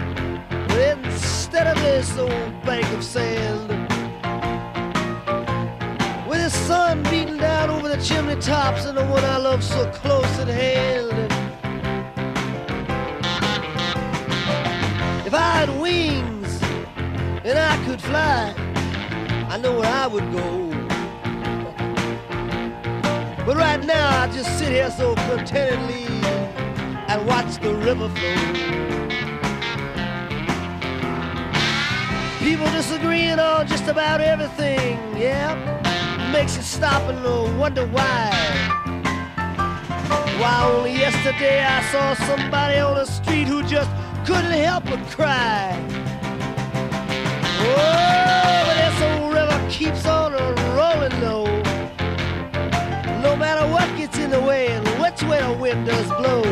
instead 0.92 1.66
of 1.66 1.76
this 1.82 2.16
old 2.16 2.30
bank 2.64 2.86
of 2.96 3.04
sand. 3.04 3.68
With 6.26 6.40
the 6.46 6.48
sun 6.68 7.02
beating 7.10 7.36
down 7.36 7.68
over 7.68 7.88
the 7.94 8.02
chimney 8.02 8.36
tops 8.36 8.86
and 8.86 8.96
the 8.96 9.04
one 9.04 9.24
I 9.24 9.36
love 9.36 9.62
so 9.62 9.90
close 9.90 10.38
at 10.38 10.48
hand. 10.48 11.12
If 15.26 15.34
I 15.34 15.50
had 15.58 15.68
wings 15.82 16.33
and 17.44 17.58
I 17.58 17.76
could 17.84 18.00
fly, 18.00 18.54
I 19.50 19.58
know 19.58 19.78
where 19.78 19.92
I 19.92 20.06
would 20.06 20.32
go. 20.32 20.70
But 23.44 23.56
right 23.58 23.84
now 23.84 24.22
I 24.22 24.32
just 24.32 24.58
sit 24.58 24.68
here 24.68 24.90
so 24.90 25.14
contentedly 25.14 26.06
and 27.08 27.26
watch 27.26 27.58
the 27.60 27.74
river 27.74 28.08
flow. 28.08 28.84
People 32.38 32.70
disagreeing 32.72 33.38
on 33.38 33.66
just 33.66 33.88
about 33.88 34.22
everything, 34.22 34.98
yeah. 35.14 35.54
Makes 36.32 36.56
you 36.56 36.62
stop 36.62 37.02
and 37.10 37.58
wonder 37.58 37.86
why. 37.88 38.30
Why 40.40 40.70
only 40.72 40.92
yesterday 40.92 41.62
I 41.62 41.82
saw 41.92 42.14
somebody 42.14 42.78
on 42.78 42.94
the 42.94 43.04
street 43.04 43.48
who 43.48 43.62
just 43.62 43.90
couldn't 44.24 44.50
help 44.50 44.84
but 44.84 45.00
cry. 45.08 45.78
Oh, 47.66 48.64
but 48.66 48.76
this 48.82 49.00
old 49.02 49.32
river 49.32 49.66
keeps 49.70 50.06
on 50.06 50.32
rolling 50.76 51.18
though. 51.20 51.46
No 53.22 53.36
matter 53.36 53.66
what 53.66 53.88
gets 53.96 54.18
in 54.18 54.30
the 54.30 54.40
way 54.40 54.68
and 54.68 54.86
which 55.00 55.22
way 55.22 55.40
the 55.40 55.52
wind 55.52 55.86
does 55.86 56.08
blow. 56.20 56.42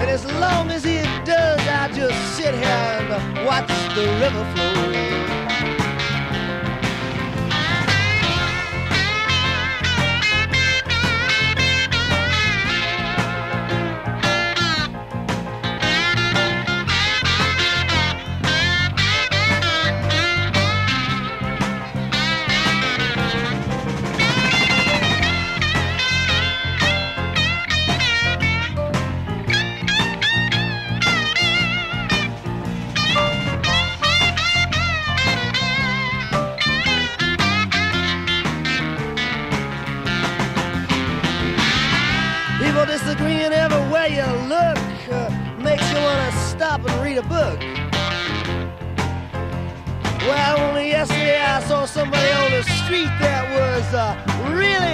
And 0.00 0.10
as 0.10 0.24
long 0.40 0.70
as 0.70 0.84
it 0.84 1.06
does, 1.24 1.60
I 1.60 1.88
just 1.92 2.36
sit 2.36 2.54
here 2.54 2.64
and 2.64 3.46
watch 3.46 3.68
the 3.94 4.06
river 4.20 4.44
flow. 4.54 5.49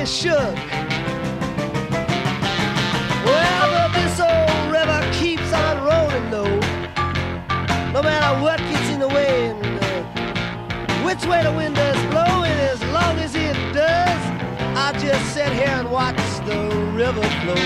Shook. 0.07 0.55
Well, 3.25 3.67
but 3.75 3.91
this 3.93 4.21
old 4.21 4.71
river 4.71 5.01
keeps 5.13 5.53
on 5.53 5.83
rolling 5.83 6.31
though. 6.31 6.61
No 7.93 8.03
matter 8.03 8.41
what 8.41 8.59
gets 8.61 8.89
in 8.91 9.01
the 9.01 9.09
way 9.09 9.49
and 9.51 9.65
uh, 9.65 11.05
which 11.05 11.25
way 11.27 11.43
the 11.43 11.53
wind 11.53 11.75
does 11.75 11.97
blow, 12.13 12.45
and 12.45 12.61
as 12.61 12.81
long 12.93 13.19
as 13.19 13.35
it 13.35 13.57
does, 13.75 14.23
I 14.77 14.93
just 14.93 15.35
sit 15.35 15.53
here 15.53 15.67
and 15.67 15.91
watch 15.91 16.17
the 16.47 16.71
river 16.95 17.23
flow. 17.43 17.57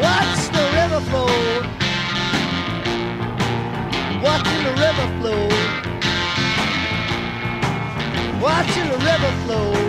Watch 0.00 0.48
the 0.56 0.64
river 0.72 1.00
flow. 1.10 1.28
Watching 4.22 4.62
the 4.64 4.72
river 4.80 5.08
flow. 5.20 5.48
Watching 8.40 8.88
the 8.88 8.98
river 8.98 9.32
flow. 9.44 9.81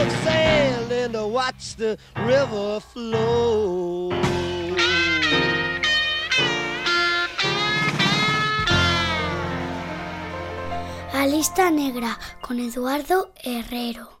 Of 0.00 0.12
sand 0.22 0.92
and 0.92 1.12
to 1.14 1.26
watch 1.26 1.74
the 1.76 1.98
river 2.16 2.80
flow. 2.80 4.12
A 11.12 11.26
lista 11.26 11.70
negra 11.70 12.16
con 12.40 12.60
Eduardo 12.60 13.32
Herrero. 13.42 14.17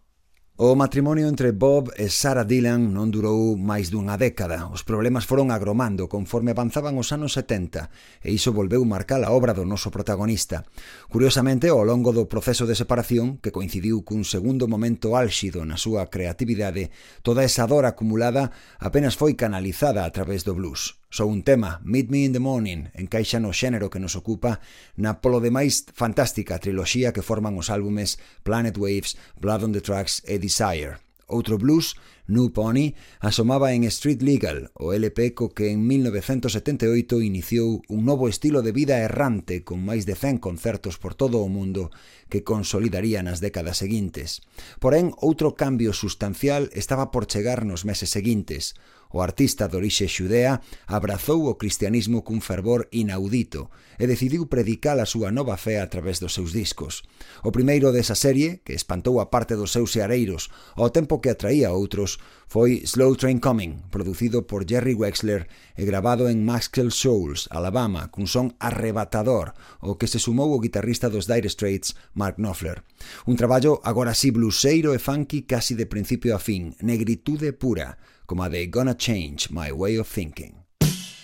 O 0.60 0.74
matrimonio 0.74 1.28
entre 1.28 1.52
Bob 1.52 1.92
e 1.94 2.10
Sarah 2.10 2.42
Dylan 2.42 2.90
non 2.90 3.14
durou 3.14 3.54
máis 3.54 3.94
dunha 3.94 4.18
década. 4.18 4.66
Os 4.74 4.82
problemas 4.82 5.22
foron 5.22 5.54
agromando 5.54 6.10
conforme 6.10 6.50
avanzaban 6.50 6.98
os 6.98 7.14
anos 7.14 7.38
70 7.38 8.26
e 8.26 8.34
iso 8.34 8.50
volveu 8.50 8.82
marcar 8.82 9.22
a 9.22 9.30
obra 9.30 9.54
do 9.54 9.62
noso 9.62 9.94
protagonista. 9.94 10.66
Curiosamente, 11.06 11.70
ao 11.70 11.86
longo 11.86 12.10
do 12.10 12.26
proceso 12.26 12.66
de 12.66 12.74
separación, 12.74 13.38
que 13.38 13.54
coincidiu 13.54 14.02
cun 14.02 14.26
segundo 14.26 14.66
momento 14.66 15.14
álxido 15.14 15.62
na 15.62 15.78
súa 15.78 16.10
creatividade, 16.10 16.90
toda 17.22 17.46
esa 17.46 17.62
dor 17.70 17.86
acumulada 17.86 18.50
apenas 18.82 19.14
foi 19.14 19.38
canalizada 19.38 20.02
a 20.02 20.10
través 20.10 20.42
do 20.42 20.58
blues. 20.58 20.98
Só 21.10 21.24
un 21.24 21.42
tema, 21.42 21.80
Meet 21.84 22.10
Me 22.10 22.24
in 22.24 22.32
the 22.32 22.38
Morning, 22.38 22.92
encaixa 22.92 23.40
no 23.40 23.56
xénero 23.56 23.88
que 23.88 23.96
nos 23.96 24.12
ocupa 24.12 24.60
na 25.00 25.24
polo 25.24 25.40
demais 25.40 25.88
fantástica 25.96 26.60
triloxía 26.60 27.16
que 27.16 27.24
forman 27.24 27.56
os 27.56 27.72
álbumes 27.72 28.20
Planet 28.44 28.76
Waves, 28.76 29.16
Blood 29.40 29.64
on 29.64 29.72
the 29.72 29.80
Tracks 29.80 30.20
e 30.28 30.36
Desire. 30.36 31.00
Outro 31.24 31.56
blues 31.56 31.96
New 32.28 32.52
Pony 32.52 32.94
asomaba 33.20 33.72
en 33.72 33.84
Street 33.84 34.20
Legal, 34.20 34.70
o 34.74 34.92
LP 34.92 35.32
co 35.32 35.48
que 35.48 35.72
en 35.72 35.88
1978 35.88 37.24
iniciou 37.24 37.80
un 37.88 38.04
novo 38.04 38.28
estilo 38.28 38.60
de 38.60 38.76
vida 38.76 39.00
errante 39.00 39.64
con 39.64 39.80
máis 39.80 40.04
de 40.04 40.12
100 40.12 40.36
concertos 40.36 41.00
por 41.00 41.16
todo 41.16 41.40
o 41.40 41.48
mundo 41.48 41.88
que 42.28 42.44
consolidaría 42.44 43.24
nas 43.24 43.40
décadas 43.40 43.80
seguintes. 43.80 44.44
Porén, 44.76 45.16
outro 45.24 45.56
cambio 45.56 45.96
sustancial 45.96 46.68
estaba 46.76 47.08
por 47.08 47.24
chegar 47.24 47.64
nos 47.64 47.88
meses 47.88 48.12
seguintes. 48.12 48.76
O 49.08 49.24
artista 49.24 49.72
de 49.72 49.80
orixe 49.80 50.04
xudea 50.04 50.60
abrazou 50.84 51.48
o 51.48 51.56
cristianismo 51.56 52.20
cun 52.28 52.44
fervor 52.44 52.92
inaudito 52.92 53.72
e 53.96 54.04
decidiu 54.04 54.52
predicar 54.52 55.00
a 55.00 55.08
súa 55.08 55.32
nova 55.32 55.56
fe 55.56 55.80
a 55.80 55.88
través 55.88 56.20
dos 56.20 56.36
seus 56.36 56.52
discos. 56.52 57.08
O 57.40 57.48
primeiro 57.48 57.88
desa 57.88 58.12
serie, 58.12 58.60
que 58.68 58.76
espantou 58.76 59.16
a 59.24 59.32
parte 59.32 59.56
dos 59.56 59.72
seus 59.72 59.96
seareiros 59.96 60.52
ao 60.76 60.92
tempo 60.92 61.24
que 61.24 61.32
atraía 61.32 61.72
a 61.72 61.76
outros, 61.76 62.17
foi 62.48 62.82
Slow 62.84 63.16
Train 63.16 63.38
Coming, 63.38 63.82
producido 63.90 64.46
por 64.46 64.64
Jerry 64.68 64.94
Wexler 64.94 65.48
e 65.76 65.84
grabado 65.84 66.28
en 66.28 66.44
Maxwell 66.44 66.90
Shoals, 66.90 67.48
Alabama, 67.52 68.08
cun 68.08 68.26
son 68.26 68.56
arrebatador, 68.58 69.52
o 69.84 70.00
que 70.00 70.08
se 70.08 70.18
sumou 70.18 70.52
o 70.56 70.62
guitarrista 70.62 71.12
dos 71.12 71.28
Dire 71.28 71.48
Straits, 71.52 71.94
Mark 72.14 72.40
Knopfler. 72.40 72.82
Un 73.28 73.36
traballo 73.36 73.80
agora 73.84 74.16
así 74.16 74.32
bluseiro 74.32 74.96
e 74.96 74.98
funky 74.98 75.44
casi 75.44 75.76
de 75.76 75.84
principio 75.84 76.32
a 76.34 76.40
fin, 76.40 76.72
negritude 76.80 77.52
pura, 77.52 78.00
como 78.24 78.42
a 78.42 78.48
de 78.48 78.66
Gonna 78.72 78.96
Change 78.96 79.52
My 79.52 79.68
Way 79.70 80.00
of 80.00 80.08
Thinking. 80.08 80.68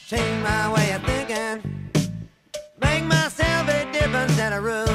Change 0.06 0.42
my 0.42 0.68
way 0.70 0.92
of 0.92 1.02
thinking 1.02 1.90
Make 2.78 3.04
myself 3.04 3.66
a 3.68 3.90
different 3.90 4.30
set 4.32 4.52
of 4.52 4.62
rules 4.62 4.90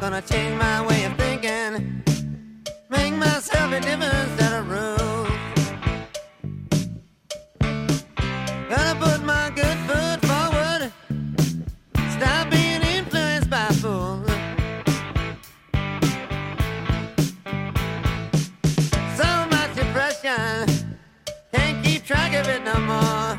Gonna 0.00 0.22
change 0.22 0.58
my 0.58 0.80
way 0.86 0.99
myself 3.70 3.72
a 3.72 3.80
difference 3.80 4.40
in 4.40 4.52
a 4.52 4.62
room. 4.62 5.26
Gonna 8.68 8.94
put 9.00 9.22
my 9.24 9.50
good 9.54 9.78
foot 9.86 10.20
forward. 10.26 10.92
Stop 12.10 12.50
being 12.50 12.82
influenced 12.82 13.50
by 13.50 13.66
fools. 13.80 14.28
So 19.16 19.46
much 19.50 19.74
depression, 19.74 20.96
can't 21.52 21.84
keep 21.84 22.04
track 22.04 22.34
of 22.34 22.48
it 22.48 22.62
no 22.64 22.78
more. 22.80 23.38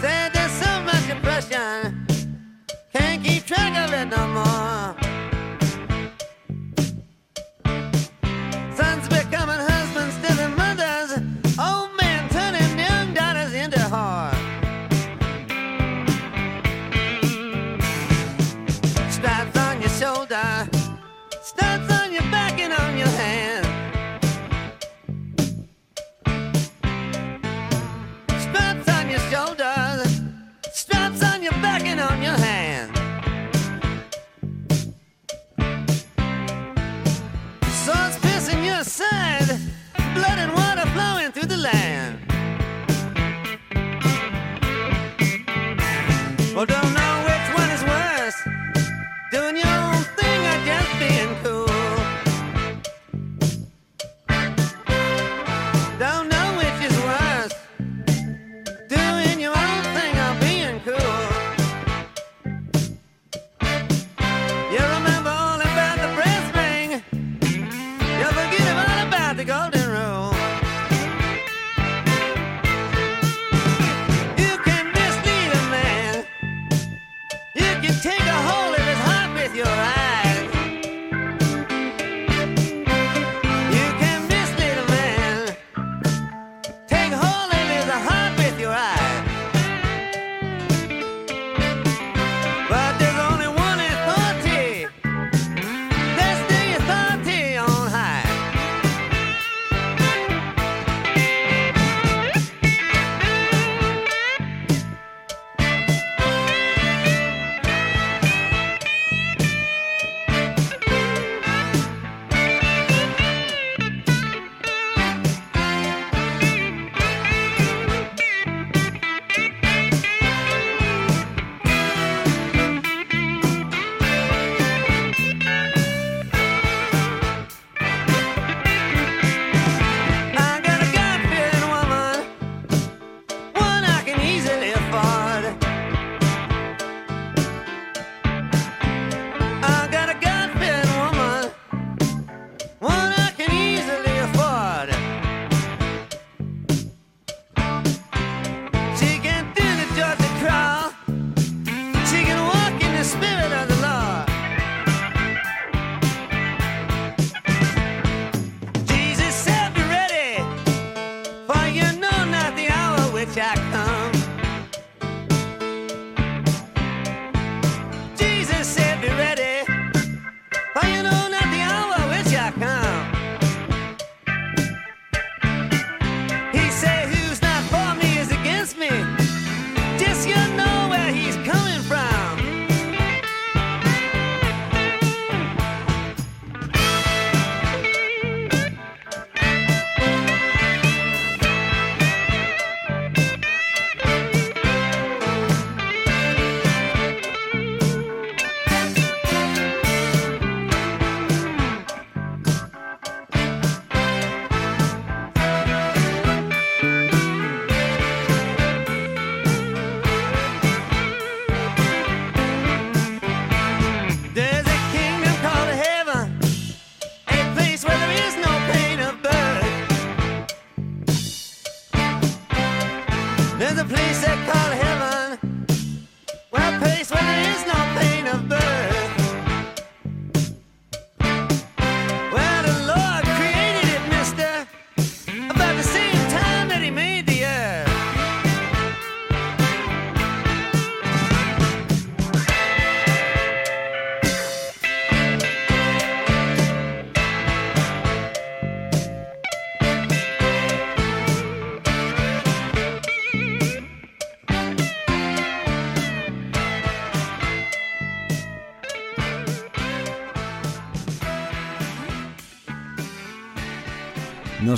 There's 0.00 0.52
so 0.52 0.80
much 0.82 1.06
depression, 1.06 2.06
can't 2.92 3.22
keep 3.24 3.44
track 3.46 3.76
of 3.76 3.92
it 3.92 4.06
no 4.06 4.26
more. 4.28 4.97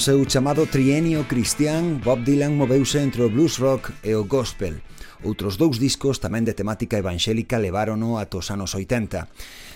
No 0.00 0.04
seu 0.08 0.24
chamado 0.24 0.64
trienio 0.64 1.28
cristián, 1.28 2.00
Bob 2.00 2.24
Dylan 2.24 2.56
moveuse 2.56 3.04
entre 3.04 3.20
o 3.20 3.28
blues 3.28 3.60
rock 3.60 3.92
e 4.00 4.16
o 4.16 4.24
gospel. 4.24 4.80
Outros 5.20 5.60
dous 5.60 5.76
discos 5.76 6.24
tamén 6.24 6.48
de 6.48 6.56
temática 6.56 6.96
evangélica 6.96 7.60
levárono 7.60 8.16
atos 8.16 8.48
anos 8.48 8.72
80. 8.72 9.28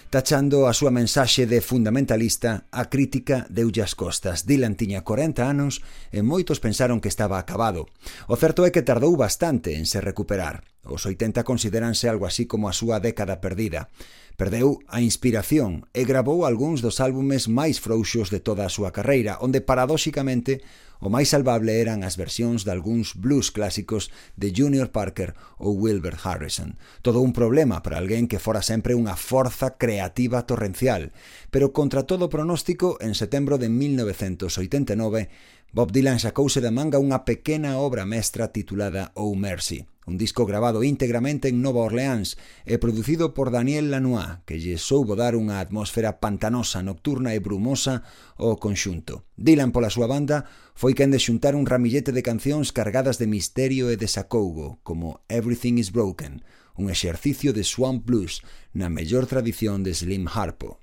Tachando 0.09 0.65
a 0.65 0.73
súa 0.73 0.89
mensaxe 0.89 1.45
de 1.45 1.61
fundamentalista, 1.61 2.65
a 2.73 2.89
crítica 2.89 3.45
deulle 3.53 3.85
as 3.85 3.93
costas. 3.93 4.49
Dylan 4.49 4.81
tiña 4.81 5.05
40 5.05 5.45
anos 5.45 5.85
e 6.09 6.25
moitos 6.25 6.57
pensaron 6.57 7.05
que 7.05 7.13
estaba 7.13 7.37
acabado. 7.37 7.85
O 8.25 8.41
certo 8.41 8.65
é 8.65 8.73
que 8.73 8.81
tardou 8.81 9.13
bastante 9.21 9.77
en 9.77 9.85
se 9.85 10.01
recuperar. 10.01 10.65
Os 10.89 11.05
80 11.05 11.45
consideranse 11.45 12.09
algo 12.09 12.25
así 12.25 12.49
como 12.49 12.73
a 12.73 12.77
súa 12.77 12.97
década 12.97 13.45
perdida. 13.45 13.93
Perdeu 14.35 14.83
a 14.91 14.99
inspiración 14.99 15.87
e 15.95 16.03
gravou 16.03 16.43
algúns 16.43 16.83
dos 16.83 16.99
álbumes 16.99 17.47
máis 17.47 17.79
frouxos 17.79 18.35
de 18.35 18.43
toda 18.43 18.67
a 18.67 18.73
súa 18.73 18.91
carreira, 18.91 19.39
onde 19.39 19.63
paradóxicamente 19.63 20.59
o 20.99 21.07
máis 21.07 21.31
salvable 21.31 21.79
eran 21.79 22.03
as 22.03 22.19
versións 22.19 22.67
de 22.67 22.75
algúns 22.75 23.15
blues 23.15 23.55
clásicos 23.55 24.11
de 24.35 24.51
Junior 24.51 24.91
Parker 24.91 25.39
ou 25.63 25.79
Wilbur 25.79 26.19
Harrison. 26.19 26.75
Todo 26.99 27.23
un 27.23 27.31
problema 27.31 27.79
para 27.87 28.03
alguén 28.03 28.27
que 28.27 28.43
fora 28.43 28.59
sempre 28.59 28.99
unha 28.99 29.15
forza 29.15 29.79
creativa 29.79 30.51
torrencial, 30.51 31.15
pero 31.55 31.71
contra 31.71 32.03
todo 32.03 32.27
pronóstico 32.27 32.99
en 32.99 33.15
setembro 33.15 33.55
de 33.55 33.71
1989 33.71 35.31
Bob 35.73 35.91
Dylan 35.91 36.19
sacouse 36.19 36.61
da 36.61 36.71
manga 36.71 37.01
unha 37.01 37.25
pequena 37.25 37.81
obra 37.81 38.05
mestra 38.05 38.53
titulada 38.53 39.11
Oh 39.15 39.35
Mercy, 39.35 39.87
un 40.07 40.19
disco 40.19 40.47
grabado 40.47 40.85
íntegramente 40.85 41.49
en 41.49 41.63
Nova 41.63 41.81
Orleans 41.81 42.37
e 42.69 42.77
producido 42.79 43.33
por 43.33 43.51
Daniel 43.51 43.91
Lanois, 43.91 44.45
que 44.45 44.61
lle 44.61 44.77
soubo 44.77 45.17
dar 45.17 45.35
unha 45.35 45.59
atmosfera 45.59 46.21
pantanosa, 46.21 46.85
nocturna 46.85 47.33
e 47.33 47.41
brumosa 47.41 48.05
ao 48.37 48.61
conxunto. 48.61 49.25
Dylan, 49.35 49.73
pola 49.73 49.91
súa 49.91 50.07
banda, 50.07 50.47
foi 50.77 50.93
quen 50.93 51.11
de 51.11 51.19
xuntar 51.19 51.57
un 51.57 51.65
ramillete 51.65 52.13
de 52.13 52.23
cancións 52.23 52.71
cargadas 52.71 53.17
de 53.17 53.27
misterio 53.27 53.89
e 53.89 53.97
desacougo, 53.97 54.79
como 54.85 55.25
Everything 55.33 55.81
is 55.81 55.91
Broken, 55.91 56.45
un 56.77 56.91
exercicio 56.91 57.55
de 57.55 57.65
swamp 57.65 58.05
blues 58.05 58.43
na 58.75 58.91
mellor 58.91 59.27
tradición 59.27 59.83
de 59.83 59.95
Slim 59.95 60.29
Harpo. 60.29 60.83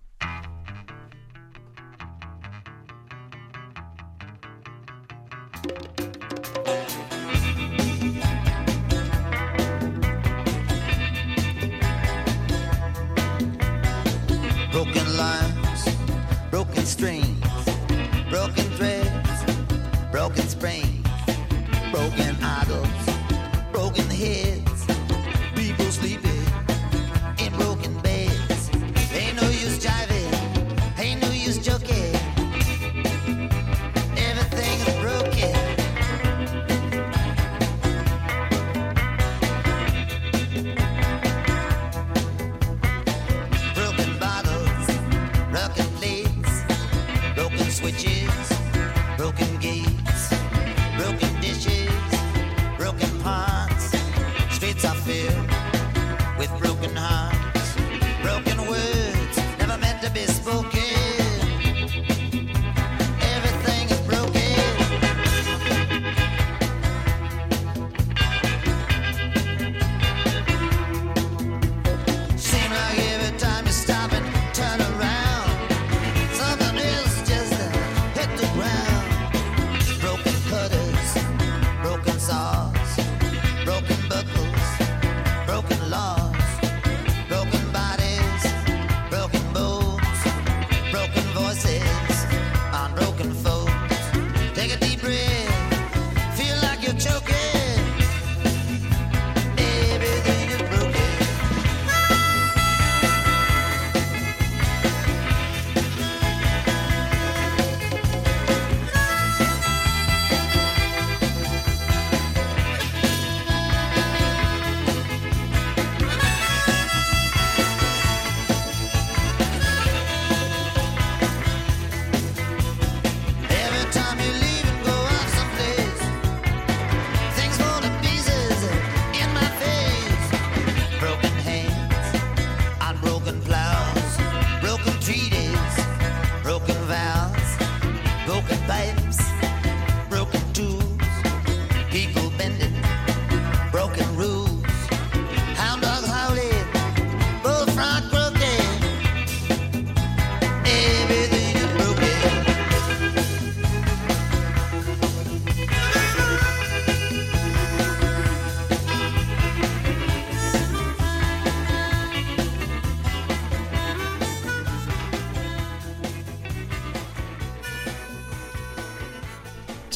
to 60.01 60.09
be 60.09 60.25
spoken. 60.25 60.80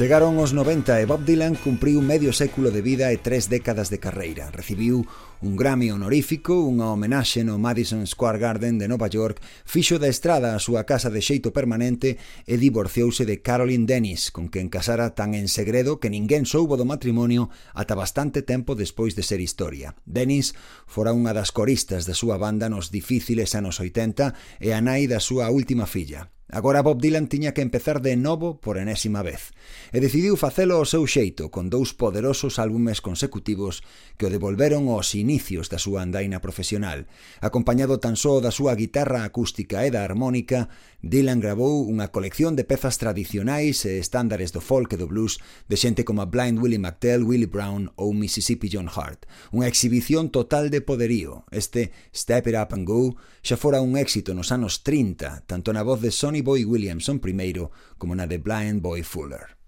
Chegaron 0.05 0.37
os 0.37 0.53
90 0.53 1.01
e 1.01 1.09
Bob 1.09 1.25
Dylan 1.25 1.57
cumpriu 1.57 1.97
medio 1.97 2.29
século 2.29 2.69
de 2.69 2.85
vida 2.85 3.09
e 3.09 3.17
tres 3.17 3.49
décadas 3.49 3.89
de 3.89 3.97
carreira. 3.97 4.53
Recibiu 4.53 5.01
un 5.41 5.57
Grammy 5.57 5.89
honorífico, 5.89 6.53
unha 6.53 6.93
homenaxe 6.93 7.41
no 7.41 7.57
Madison 7.57 8.05
Square 8.05 8.37
Garden 8.37 8.77
de 8.77 8.85
Nova 8.85 9.09
York 9.09 9.41
Fixo 9.76 9.99
da 9.99 10.07
estrada 10.07 10.55
a 10.55 10.63
súa 10.63 10.88
casa 10.88 11.11
de 11.11 11.19
xeito 11.19 11.51
permanente 11.51 12.15
e 12.47 12.55
divorciouse 12.55 13.28
de 13.28 13.43
Caroline 13.43 13.84
Dennis, 13.84 14.32
con 14.32 14.47
quen 14.47 14.71
casara 14.71 15.19
tan 15.19 15.36
en 15.36 15.51
segredo 15.51 15.99
que 15.99 16.07
ninguén 16.07 16.47
soubo 16.47 16.80
do 16.80 16.88
matrimonio 16.88 17.51
ata 17.76 17.91
bastante 17.91 18.39
tempo 18.39 18.80
despois 18.80 19.19
de 19.19 19.28
ser 19.28 19.43
historia. 19.43 19.91
Dennis 20.07 20.55
fora 20.88 21.11
unha 21.11 21.36
das 21.36 21.51
coristas 21.51 22.07
da 22.07 22.15
súa 22.15 22.39
banda 22.39 22.71
nos 22.71 22.88
difíciles 22.88 23.51
anos 23.51 23.84
80 23.84 24.63
e 24.63 24.71
a 24.71 24.80
nai 24.80 25.11
da 25.11 25.19
súa 25.19 25.51
última 25.51 25.84
filla. 25.84 26.32
Agora 26.55 26.84
Bob 26.84 27.01
Dylan 27.01 27.26
tiña 27.26 27.53
que 27.53 27.65
empezar 27.65 28.03
de 28.03 28.15
novo 28.15 28.61
por 28.61 28.78
enésima 28.78 29.26
vez 29.26 29.49
e 29.89 29.97
decidiu 29.97 30.38
facelo 30.38 30.78
ao 30.78 30.86
seu 30.86 31.01
xeito 31.09 31.49
con 31.49 31.73
dous 31.73 31.97
poderosos 31.97 32.61
álbumes 32.61 33.01
consecutivos 33.01 33.82
que 34.13 34.30
o 34.30 34.32
devolveron 34.32 34.86
aos 34.93 35.17
inicios 35.17 35.73
da 35.73 35.82
súa 35.82 36.05
andaina 36.05 36.45
profesional, 36.45 37.09
acompañado 37.41 37.97
tan 37.97 38.13
só 38.13 38.38
da 38.45 38.53
súa 38.53 38.78
guitarra 38.78 39.26
acústica 39.26 39.64
acústica 39.66 39.86
e 39.86 39.91
da 39.91 40.03
armónica, 40.03 40.70
Dylan 41.01 41.41
grabou 41.41 41.86
unha 41.86 42.09
colección 42.13 42.53
de 42.53 42.66
pezas 42.66 42.97
tradicionais 42.97 43.86
e 43.86 43.97
estándares 43.97 44.53
do 44.53 44.61
folk 44.61 44.93
e 44.93 44.97
do 44.97 45.09
blues 45.09 45.41
de 45.70 45.78
xente 45.78 46.05
como 46.05 46.26
Blind 46.26 46.61
Willie 46.61 46.82
McTell, 46.82 47.26
Willie 47.26 47.49
Brown 47.49 47.89
ou 47.97 48.13
Mississippi 48.13 48.70
John 48.70 48.89
Hart. 48.89 49.26
Unha 49.53 49.70
exhibición 49.70 50.30
total 50.30 50.70
de 50.70 50.82
poderío. 50.82 51.45
Este 51.49 51.93
Step 52.13 52.49
It 52.49 52.57
Up 52.57 52.74
and 52.74 52.86
Go 52.86 53.18
xa 53.41 53.57
fora 53.57 53.82
un 53.82 53.97
éxito 53.97 54.34
nos 54.34 54.53
anos 54.53 54.86
30, 54.86 55.45
tanto 55.49 55.74
na 55.74 55.86
voz 55.86 56.01
de 56.01 56.13
Sonny 56.13 56.41
Boy 56.41 56.66
Williamson 56.66 57.18
primeiro 57.22 57.74
como 57.97 58.13
na 58.13 58.30
de 58.30 58.38
Blind 58.41 58.82
Boy 58.82 59.01
Fuller. 59.01 59.64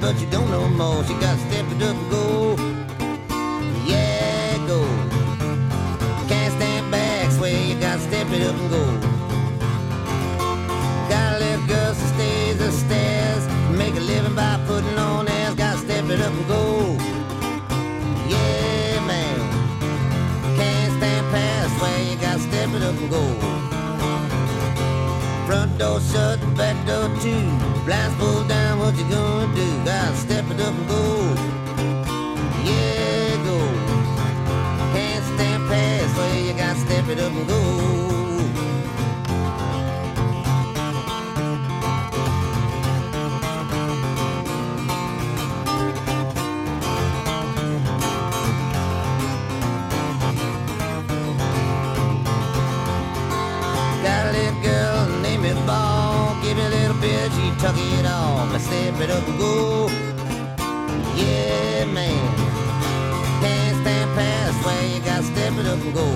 But 0.00 0.20
you 0.20 0.26
don't 0.26 0.50
know 0.50 0.68
more. 0.68 1.04
She 1.04 1.14
got 1.14 1.38
to 1.38 1.44
step 1.48 1.66
it 1.72 1.82
up 1.82 1.96
and 1.96 2.10
go. 2.10 2.56
Yeah, 3.84 4.56
go. 4.66 4.80
Can't 6.28 6.54
stand 6.54 6.90
back, 6.90 7.30
swear 7.32 7.56
you 7.56 7.78
got 7.80 7.96
to 7.96 8.02
step 8.02 8.30
it 8.30 8.42
up 8.42 8.56
and 8.56 8.70
go. 8.70 8.84
Got 11.08 11.36
a 11.36 11.38
little 11.44 11.66
girl 11.66 11.94
who 11.94 12.06
stays 12.14 12.60
upstairs, 12.60 13.46
make 13.76 13.94
a 13.96 14.00
living 14.00 14.34
by 14.34 14.62
putting 14.66 14.98
on 14.98 15.28
airs. 15.28 15.54
Got 15.54 15.74
to 15.74 15.78
step 15.78 16.04
it 16.10 16.20
up 16.20 16.32
and 16.32 16.48
go. 16.48 16.96
Yeah, 18.28 19.06
man. 19.06 19.36
Can't 20.56 20.92
stand 20.98 21.26
past, 21.32 21.78
swear 21.78 22.02
you 22.02 22.16
got 22.16 22.36
to 22.36 22.42
step 22.42 22.68
it 22.70 22.82
up 22.82 22.96
and 22.96 23.10
go. 23.10 23.57
Door 25.78 26.00
shut, 26.00 26.40
the 26.40 26.46
back 26.56 26.74
door 26.88 27.08
too. 27.20 27.38
Blinds 27.84 28.16
pulled 28.16 28.48
down, 28.48 28.80
what 28.80 28.96
you 28.98 29.04
gonna 29.04 29.54
do? 29.54 29.84
Gotta 29.84 30.16
step 30.16 30.44
it 30.50 30.60
up 30.60 30.74
and 30.74 30.88
go. 30.88 31.34
Yeah, 32.64 33.44
go. 33.44 33.58
Can't 34.92 35.24
stand 35.24 35.68
past 35.68 36.16
where 36.16 36.40
you 36.40 36.52
gotta 36.54 36.80
step 36.80 37.08
it 37.08 37.20
up 37.20 37.32
and 37.32 37.46
go. 37.46 37.97
And 59.26 59.38
go. 59.38 59.88
Yeah, 61.16 61.84
man. 61.86 62.36
Can't 63.42 63.76
stand 63.82 64.10
past 64.14 64.56
where 64.64 64.84
you 64.92 65.00
gotta 65.00 65.22
step 65.22 65.52
it 65.58 65.66
up 65.66 65.80
and 65.80 65.94
go. 65.94 66.06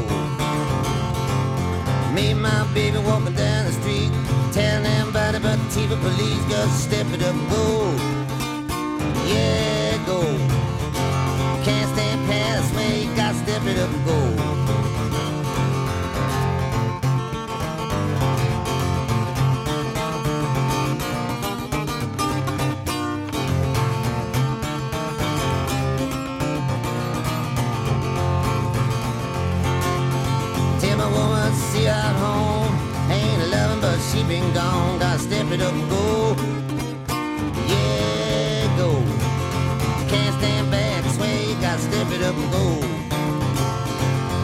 Me 2.14 2.32
and 2.32 2.42
my 2.42 2.66
baby 2.74 2.98
walking 2.98 3.34
down 3.34 3.64
the 3.66 3.72
street, 3.72 4.12
telling 4.52 4.86
everybody 4.86 5.38
about 5.38 5.58
the 5.58 5.68
TV 5.74 5.90
police. 6.00 6.44
Gotta 6.52 6.70
step 6.70 7.06
it 7.14 7.22
up 7.22 7.34
and 7.34 7.50
go. 7.50 7.64
Yeah, 9.26 9.71
it 35.52 35.60
up 35.60 35.74
and 35.74 35.90
go. 35.90 36.34
Yeah, 37.68 38.76
go. 38.78 38.90
Can't 40.08 40.34
stand 40.38 40.70
back, 40.70 41.04
swear 41.14 41.42
you 41.42 41.54
gotta 41.60 41.78
step 41.78 42.10
it 42.10 42.22
up 42.22 42.36
and 42.36 42.50
go. 42.50 42.64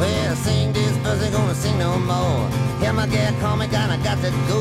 Well, 0.01 0.37
sing 0.37 0.73
this, 0.73 0.97
but 0.99 1.23
ain't 1.23 1.33
gonna 1.33 1.55
sing 1.55 1.79
no 1.79 1.99
more. 1.99 2.51
Yeah, 2.83 2.93
my 2.93 3.07
gal 3.07 3.33
call 3.41 3.57
me, 3.57 3.67
God, 3.69 3.91
I 3.91 3.97
got 4.03 4.19
to 4.19 4.31
go. 4.49 4.61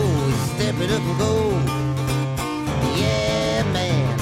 Step 0.56 0.76
it 0.80 0.92
up 0.92 1.02
and 1.02 1.18
go. 1.20 1.52
Yeah, 2.96 3.64
man. 3.74 4.18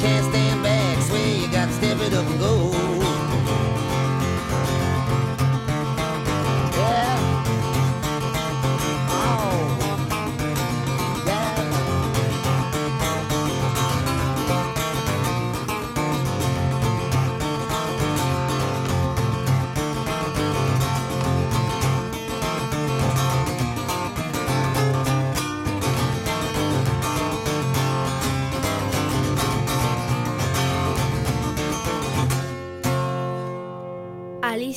Can't 0.00 0.26
stand 0.30 0.62
back, 0.64 1.00
swear 1.02 1.36
you 1.36 1.48
gotta 1.48 1.72
step 1.72 2.00
it 2.00 2.12
up 2.12 2.26
and 2.26 2.40
go. 2.40 2.73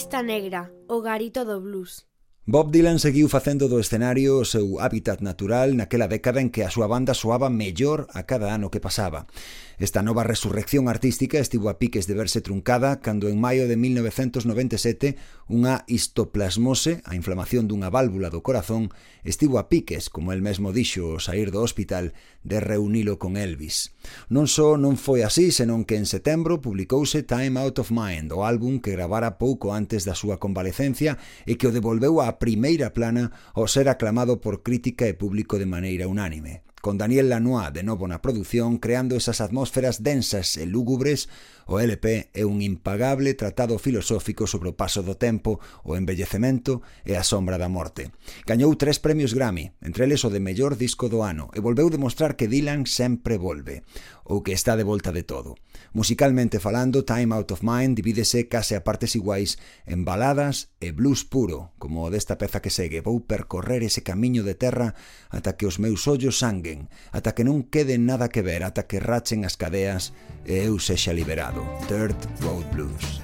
Lista 0.08 0.24
Negra, 0.24 0.72
o 0.88 1.02
garito 1.02 1.44
do 1.44 1.60
blues. 1.60 2.08
Bob 2.48 2.72
Dylan 2.72 2.96
seguiu 2.96 3.28
facendo 3.28 3.68
do 3.68 3.76
escenario 3.76 4.40
o 4.40 4.48
seu 4.48 4.80
hábitat 4.80 5.20
natural 5.20 5.76
naquela 5.76 6.08
década 6.08 6.40
en 6.40 6.48
que 6.48 6.64
a 6.64 6.72
súa 6.72 6.88
banda 6.88 7.12
soaba 7.12 7.52
mellor 7.52 8.08
a 8.16 8.24
cada 8.24 8.56
ano 8.56 8.72
que 8.72 8.80
pasaba. 8.80 9.28
Esta 9.80 10.02
nova 10.02 10.24
resurrección 10.24 10.90
artística 10.90 11.38
estivo 11.38 11.70
a 11.70 11.78
piques 11.78 12.08
de 12.08 12.16
verse 12.16 12.42
truncada 12.42 13.00
cando 13.00 13.30
en 13.30 13.38
maio 13.38 13.68
de 13.70 13.78
1997 13.78 15.22
unha 15.54 15.86
histoplasmose, 15.86 17.06
a 17.06 17.14
inflamación 17.14 17.70
dunha 17.70 17.94
válvula 17.94 18.34
do 18.34 18.42
corazón, 18.42 18.90
estivo 19.22 19.62
a 19.62 19.70
piques, 19.70 20.10
como 20.10 20.34
el 20.34 20.42
mesmo 20.42 20.74
dixo 20.74 21.14
ao 21.14 21.22
sair 21.22 21.54
do 21.54 21.62
hospital, 21.62 22.18
de 22.42 22.58
reunilo 22.58 23.22
con 23.22 23.38
Elvis. 23.38 23.94
Non 24.34 24.50
só 24.50 24.82
non 24.82 24.98
foi 24.98 25.22
así, 25.22 25.54
senón 25.54 25.86
que 25.86 26.02
en 26.02 26.10
setembro 26.10 26.58
publicouse 26.58 27.22
Time 27.22 27.62
Out 27.62 27.78
of 27.86 27.94
Mind, 27.94 28.34
o 28.34 28.50
álbum 28.50 28.82
que 28.82 28.98
gravara 28.98 29.38
pouco 29.38 29.78
antes 29.78 30.10
da 30.10 30.18
súa 30.18 30.42
convalecencia 30.42 31.22
e 31.46 31.54
que 31.54 31.70
o 31.70 31.74
devolveu 31.76 32.18
á 32.18 32.42
primeira 32.42 32.98
plana 32.98 33.30
ao 33.54 33.70
ser 33.70 33.94
aclamado 33.94 34.42
por 34.42 34.66
crítica 34.66 35.06
e 35.06 35.14
público 35.14 35.62
de 35.62 35.70
maneira 35.70 36.10
unánime 36.10 36.66
con 36.82 36.98
Daniel 36.98 37.30
Lanois 37.30 37.74
de 37.74 37.84
novo 37.84 38.08
na 38.08 38.22
produción 38.22 38.78
creando 38.78 39.18
esas 39.18 39.42
atmósferas 39.42 40.04
densas 40.06 40.56
e 40.56 40.66
lúgubres, 40.70 41.30
o 41.68 41.84
LP 41.84 42.32
é 42.32 42.48
un 42.48 42.64
impagable 42.64 43.34
tratado 43.36 43.76
filosófico 43.76 44.48
sobre 44.48 44.72
o 44.72 44.78
paso 44.80 45.04
do 45.04 45.20
tempo, 45.20 45.60
o 45.84 46.00
embellecemento 46.00 46.86
e 47.04 47.20
a 47.20 47.28
sombra 47.28 47.60
da 47.60 47.68
morte. 47.68 48.14
Gañou 48.48 48.72
tres 48.80 49.04
premios 49.04 49.36
Grammy, 49.36 49.76
entre 49.84 50.08
eles 50.08 50.24
o 50.24 50.32
de 50.32 50.40
mellor 50.40 50.80
disco 50.80 51.12
do 51.12 51.28
ano, 51.28 51.52
e 51.52 51.60
volveu 51.60 51.92
demostrar 51.92 52.40
que 52.40 52.48
Dylan 52.48 52.88
sempre 52.88 53.36
volve 53.36 53.84
ou 54.28 54.44
que 54.44 54.52
está 54.52 54.76
de 54.76 54.84
volta 54.84 55.16
de 55.16 55.24
todo. 55.24 55.56
Musicalmente 55.96 56.60
falando, 56.60 57.08
Time 57.08 57.34
Out 57.34 57.56
of 57.56 57.64
Mind 57.64 57.96
divídese 57.96 58.52
case 58.52 58.76
a 58.76 58.84
partes 58.84 59.16
iguais 59.16 59.56
en 59.88 60.04
baladas 60.04 60.76
e 60.84 60.92
blues 60.92 61.24
puro, 61.24 61.72
como 61.80 62.12
desta 62.12 62.36
peza 62.36 62.60
que 62.60 62.70
segue. 62.70 63.00
Vou 63.00 63.24
percorrer 63.24 63.88
ese 63.88 64.04
camiño 64.04 64.44
de 64.44 64.60
terra 64.60 65.00
ata 65.32 65.56
que 65.56 65.66
os 65.66 65.80
meus 65.80 66.06
ollos 66.06 66.44
sanguen, 66.44 66.92
ata 67.16 67.32
que 67.32 67.48
non 67.48 67.72
quede 67.72 67.96
nada 67.96 68.28
que 68.28 68.44
ver, 68.44 68.68
ata 68.68 68.86
que 68.86 69.00
rachen 69.00 69.48
as 69.48 69.56
cadeas 69.56 70.12
e 70.44 70.60
eu 70.60 70.76
sexa 70.78 71.16
liberado. 71.16 71.64
Third 71.88 72.20
Road 72.44 72.68
Blues. 72.76 73.24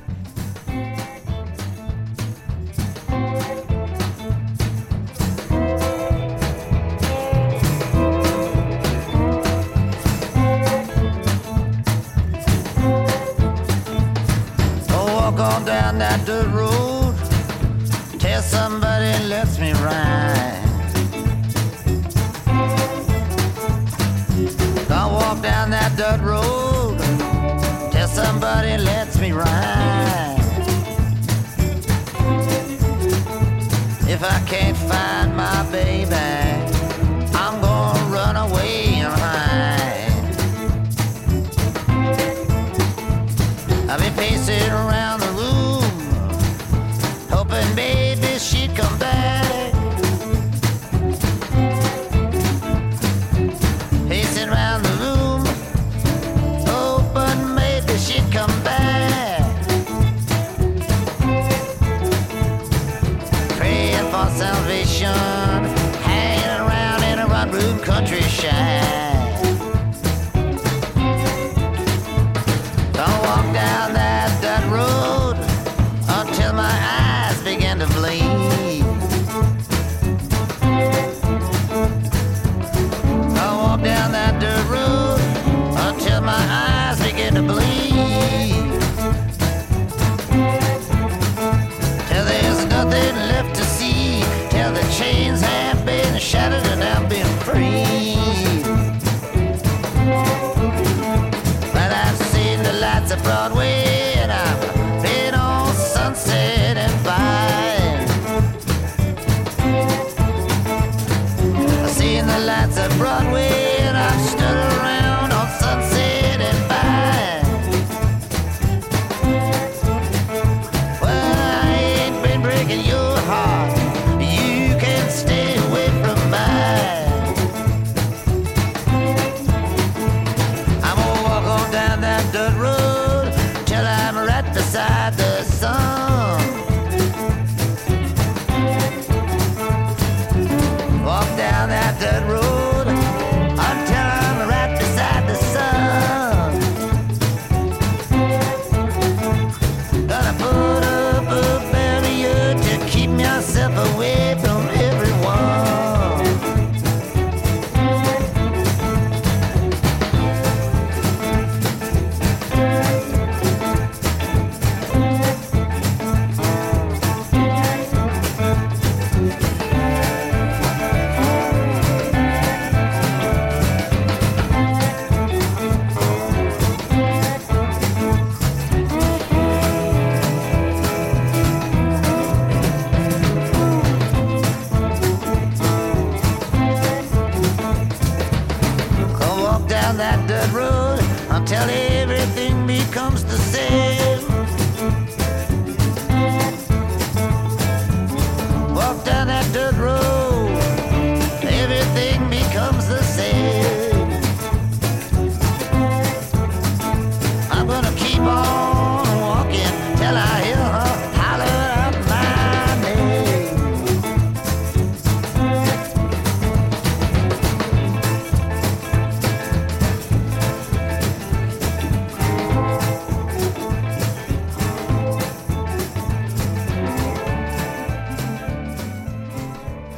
On 15.43 15.65
down 15.65 15.97
that 15.97 16.25
dirt 16.25 16.47
road 16.53 17.13
till 18.17 18.41
somebody 18.41 19.11
lets 19.27 19.59
me 19.59 19.73
ride. 19.73 20.61
Gonna 24.87 25.13
walk 25.13 25.41
down 25.41 25.69
that 25.71 25.91
dirt 25.97 26.21
road 26.21 26.97
till 27.91 28.07
somebody 28.07 28.77
lets 28.77 29.19
me 29.19 29.33
ride. 29.33 30.37
If 34.07 34.23
I 34.23 34.39
can't 34.47 34.77
find 34.77 35.35
my 35.35 35.63
baby, 35.71 36.42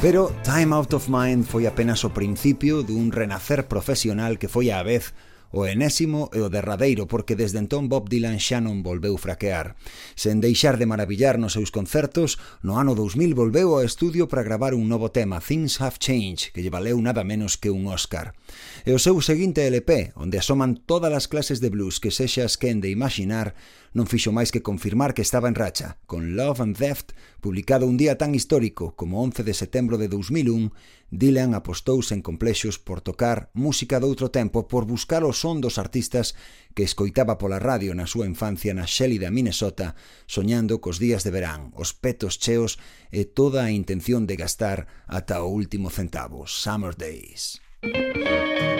Pero 0.05 0.31
Time 0.43 0.75
Out 0.75 0.93
of 0.93 1.09
Mind 1.09 1.45
foi 1.49 1.65
apenas 1.65 2.05
o 2.05 2.13
principio 2.13 2.85
dun 2.85 3.09
renacer 3.09 3.65
profesional 3.65 4.37
que 4.37 4.45
foi 4.45 4.69
á 4.69 4.85
vez 4.85 5.17
o 5.49 5.65
enésimo 5.65 6.29
e 6.29 6.45
o 6.45 6.51
derradeiro, 6.53 7.09
porque 7.09 7.33
desde 7.33 7.57
entón 7.57 7.89
Bob 7.89 8.05
Dylan 8.05 8.37
xa 8.37 8.61
non 8.61 8.85
volveu 8.85 9.17
fraquear. 9.17 9.73
Sen 10.13 10.45
deixar 10.45 10.77
de 10.77 10.85
maravillar 10.85 11.41
nos 11.41 11.57
seus 11.57 11.73
concertos, 11.73 12.37
no 12.61 12.77
ano 12.77 12.93
2000 12.93 13.33
volveu 13.33 13.73
ao 13.73 13.81
estudio 13.81 14.29
para 14.29 14.45
gravar 14.45 14.77
un 14.77 14.85
novo 14.85 15.09
tema, 15.09 15.41
Things 15.41 15.81
Have 15.81 15.97
Changed, 15.97 16.53
que 16.53 16.61
lle 16.61 16.69
valeu 16.69 17.01
nada 17.01 17.25
menos 17.25 17.57
que 17.57 17.73
un 17.73 17.89
Oscar. 17.89 18.37
E 18.85 18.93
o 18.93 19.01
seu 19.01 19.17
seguinte 19.25 19.65
LP, 19.65 20.13
onde 20.13 20.37
asoman 20.37 20.77
todas 20.77 21.09
as 21.17 21.25
clases 21.25 21.65
de 21.65 21.73
blues 21.73 21.97
que 21.97 22.13
sexas 22.13 22.61
quen 22.61 22.77
de 22.77 22.93
imaginar, 22.93 23.57
non 23.95 24.11
fixo 24.11 24.35
máis 24.35 24.51
que 24.51 24.59
confirmar 24.59 25.15
que 25.15 25.23
estaba 25.23 25.47
en 25.47 25.55
racha, 25.55 25.95
con 26.03 26.35
Love 26.35 26.59
and 26.59 26.75
Theft, 26.75 27.15
publicado 27.39 27.87
un 27.87 27.95
día 27.95 28.19
tan 28.19 28.35
histórico 28.35 28.91
como 28.99 29.23
11 29.23 29.47
de 29.47 29.55
setembro 29.55 29.95
de 29.95 30.11
2001, 30.11 30.75
Dylan 31.15 31.55
apostou 31.55 32.03
sen 32.03 32.19
complexos 32.19 32.75
por 32.75 32.99
tocar 32.99 33.47
música 33.55 34.03
doutro 34.03 34.35
tempo 34.35 34.67
por 34.67 34.83
buscar 34.83 35.23
o 35.23 35.31
son 35.31 35.63
dos 35.63 35.79
artistas 35.79 36.35
que 36.75 36.83
escoitaba 36.83 37.39
pola 37.39 37.55
radio 37.55 37.95
na 37.95 38.03
súa 38.03 38.27
infancia 38.27 38.75
na 38.75 38.83
xélida 38.83 39.31
Minnesota, 39.31 39.95
soñando 40.27 40.83
cos 40.83 40.99
días 40.99 41.23
de 41.23 41.31
verán, 41.31 41.71
os 41.71 41.95
petos 41.95 42.35
cheos 42.35 42.75
e 43.15 43.23
toda 43.23 43.63
a 43.63 43.71
intención 43.71 44.27
de 44.27 44.35
gastar 44.35 44.91
ata 45.07 45.39
o 45.39 45.47
último 45.47 45.87
centavo, 45.87 46.43
Summer 46.51 46.99
Days. 46.99 47.63
Música 47.79 48.74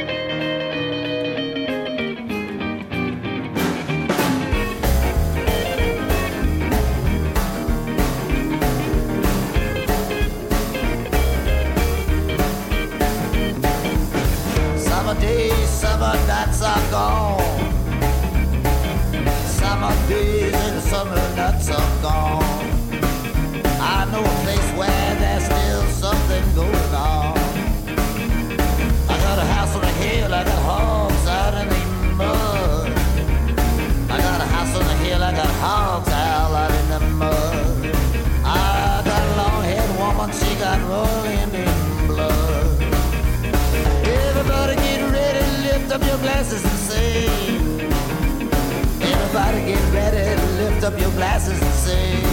up 50.86 51.00
your 51.00 51.12
glasses 51.12 51.60
and 51.60 51.74
sing. 51.74 52.24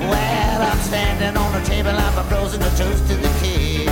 Well, 0.00 0.62
I'm 0.62 0.78
standing 0.80 1.34
on 1.34 1.50
the 1.52 1.66
table, 1.66 1.90
I'm 1.90 2.12
proposing 2.12 2.60
a 2.60 2.68
toast 2.76 3.06
to 3.08 3.14
the 3.14 3.32
king. 3.40 3.88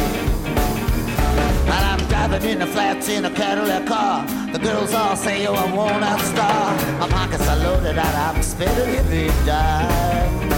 And 1.65 1.83
I'm 1.91 1.99
driving 2.09 2.51
in 2.51 2.59
the 2.59 2.67
flats 2.67 3.09
in 3.09 3.25
a 3.25 3.31
Cadillac 3.31 3.87
car. 3.87 4.27
The 4.53 4.59
girls 4.59 4.93
all 4.93 5.17
say, 5.17 5.47
oh, 5.47 5.55
I'm 5.55 5.75
worn 5.75 6.03
out 6.03 6.21
star. 6.21 6.77
My 6.99 7.09
pockets 7.09 7.49
are 7.49 7.57
loaded 7.57 7.97
and 7.97 8.17
I'm 8.27 8.43
spending 8.43 8.95
every 8.95 9.29
dime. 9.47 10.51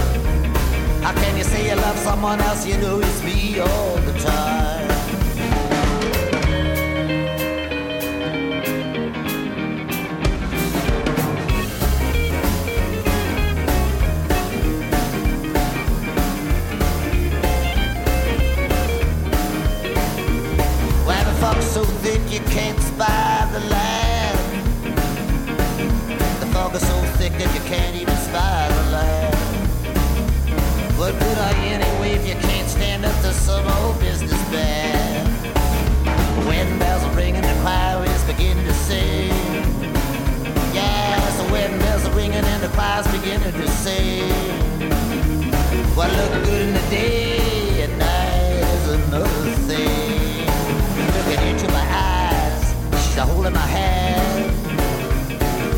How 1.00 1.12
can 1.12 1.36
you 1.36 1.44
say 1.44 1.68
you 1.68 1.76
love 1.76 1.98
someone 1.98 2.40
else? 2.40 2.66
You 2.66 2.78
know 2.78 2.98
it's 2.98 3.22
me 3.22 3.60
all 3.60 3.96
the 3.98 4.18
time. 4.18 4.87
the 26.40 26.46
fog 26.52 26.74
is 26.74 26.86
so 26.86 27.02
thick 27.18 27.32
that 27.32 27.52
you 27.54 27.60
can't 27.66 27.96
even 27.96 28.16
spy 28.16 28.68
the 28.68 28.90
land. 28.90 29.34
What 30.98 31.18
good 31.18 31.38
are 31.38 31.52
you 31.64 31.74
anyway 31.74 32.12
if 32.12 32.26
you 32.26 32.34
can't 32.34 32.68
stand 32.68 33.04
up 33.04 33.14
to 33.22 33.32
some 33.32 33.66
old 33.66 33.98
business 34.00 34.40
man? 34.52 35.26
Wedding 36.46 36.78
bells 36.78 37.02
are 37.04 37.14
ringing, 37.16 37.42
the 37.42 37.58
choir 37.62 38.04
is 38.04 38.24
beginning 38.24 38.64
to 38.64 38.74
sing. 38.74 39.32
Yes, 40.72 41.36
the 41.42 41.52
wedding 41.52 41.78
bells 41.78 42.04
are 42.06 42.14
ringing 42.14 42.44
and 42.44 42.62
the 42.62 42.68
choir's 42.68 43.06
beginning 43.08 43.52
to 43.52 43.68
sing. 43.68 44.30
What 45.96 46.12
look 46.12 46.44
good 46.44 46.68
in 46.68 46.74
the 46.74 46.80
day? 46.90 47.27
She's 53.18 53.26
holding 53.26 53.52
my 53.52 53.66
hand. 53.66 54.54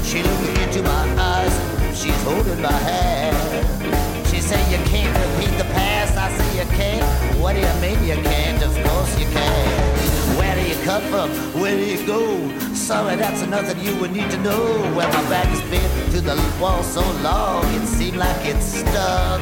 She 0.04 0.22
looking 0.22 0.62
into 0.62 0.82
my 0.82 1.04
eyes. 1.18 1.98
She's 1.98 2.22
holding 2.22 2.60
my 2.60 2.70
hand. 2.70 4.26
She 4.26 4.42
say 4.42 4.60
you 4.70 4.76
can't 4.84 5.16
repeat 5.16 5.56
the 5.56 5.64
past. 5.72 6.18
I 6.18 6.28
say 6.36 6.58
you 6.58 6.66
can't. 6.76 7.40
What 7.40 7.54
do 7.54 7.60
you 7.60 7.74
mean 7.80 8.04
you 8.04 8.22
can't? 8.22 8.62
Of 8.62 8.74
course 8.84 9.18
you 9.18 9.24
can. 9.24 10.36
Where 10.36 10.54
do 10.54 10.68
you 10.68 10.76
come 10.84 11.02
from? 11.04 11.30
Where 11.58 11.74
do 11.74 11.82
you 11.82 12.06
go? 12.06 12.74
Sorry, 12.74 13.16
that's 13.16 13.40
nothing 13.46 13.80
you 13.80 13.98
would 14.00 14.12
need 14.12 14.30
to 14.32 14.36
know. 14.42 14.62
Where 14.94 15.08
my 15.08 15.24
back 15.30 15.46
has 15.46 15.62
been 15.70 16.10
to 16.12 16.20
the 16.20 16.36
wall 16.60 16.82
so 16.82 17.00
long, 17.22 17.64
it 17.72 17.86
seemed 17.86 18.18
like 18.18 18.44
it's 18.44 18.66
stuck. 18.66 19.40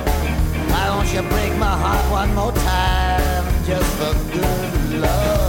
Why 0.70 0.86
don't 0.86 1.12
you 1.12 1.28
break 1.30 1.52
my 1.58 1.74
heart 1.82 2.04
one 2.12 2.32
more 2.32 2.52
time, 2.52 3.44
just 3.64 3.90
for 3.98 4.14
good 4.32 5.00
love? 5.00 5.47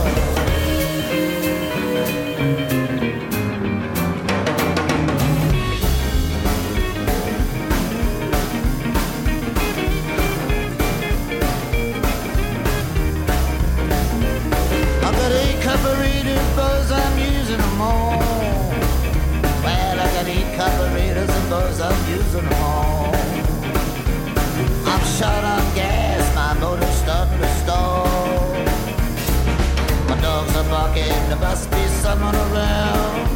Someone 32.10 32.36
around. 32.36 33.30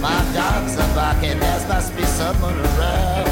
My 0.00 0.20
dogs 0.32 0.78
are 0.78 0.94
barking, 0.94 1.38
there 1.40 1.66
must 1.66 1.96
be 1.96 2.04
someone 2.04 2.56
around. 2.68 3.28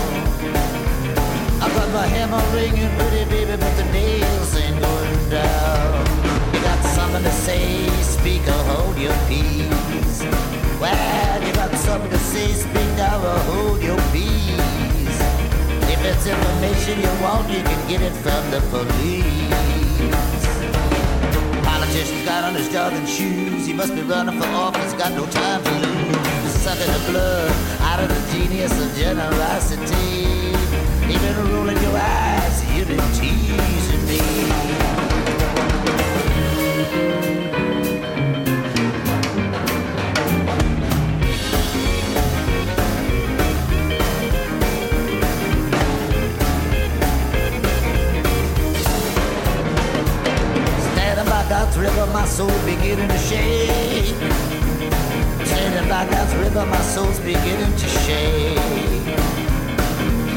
I 1.62 1.66
got 1.76 1.88
my 1.98 2.06
hammer 2.14 2.42
ringing, 2.56 2.90
pretty 2.98 3.24
baby, 3.30 3.54
but 3.62 3.74
the 3.78 3.86
nails 3.92 4.56
ain't 4.56 4.80
going 4.80 5.30
down 5.30 6.06
You 6.52 6.60
got 6.70 6.80
something 6.96 7.22
to 7.22 7.34
say, 7.46 7.86
speak 8.16 8.42
or 8.54 8.62
hold 8.70 8.96
your 8.98 9.16
peace. 9.28 10.18
Well, 10.82 11.36
you 11.46 11.52
got 11.52 11.72
something 11.86 12.10
to 12.10 12.22
say, 12.32 12.48
speak 12.64 12.90
now 12.96 13.18
or 13.30 13.38
hold 13.50 13.80
your 13.80 14.00
peace. 14.14 15.18
If 15.94 16.00
it's 16.10 16.26
information 16.26 16.94
you 17.04 17.12
want, 17.22 17.48
you 17.54 17.62
can 17.62 17.80
get 17.88 18.00
it 18.02 18.16
from 18.24 18.42
the 18.50 18.60
police. 18.72 19.87
Politician's 21.88 22.24
got 22.26 22.44
on 22.44 22.54
his 22.54 22.68
jogging 22.68 23.06
shoes, 23.06 23.66
he 23.66 23.72
must 23.72 23.94
be 23.94 24.02
running 24.02 24.38
for 24.38 24.46
office, 24.48 24.92
got 24.92 25.10
no 25.12 25.24
time 25.24 25.64
to 25.64 25.70
lose. 25.70 26.52
Sucking 26.60 26.92
the 26.92 27.10
blood 27.10 27.50
out 27.80 27.98
of 27.98 28.10
the 28.10 28.32
genius 28.32 28.72
of 28.78 28.94
generosity. 28.94 30.52
Even 31.08 31.50
rolling 31.50 31.80
your 31.80 31.96
eyes, 31.96 32.76
you've 32.76 32.88
been 32.88 33.00
teasing 33.14 33.97
river, 51.78 52.06
my 52.06 52.24
soul 52.24 52.50
beginning 52.64 53.08
to 53.08 53.18
shake. 53.18 54.06
Standing 55.46 55.88
by 55.88 56.06
God's 56.10 56.34
river, 56.36 56.66
my 56.66 56.80
soul's 56.80 57.20
beginning 57.20 57.72
to 57.76 57.86
shake. 58.02 58.58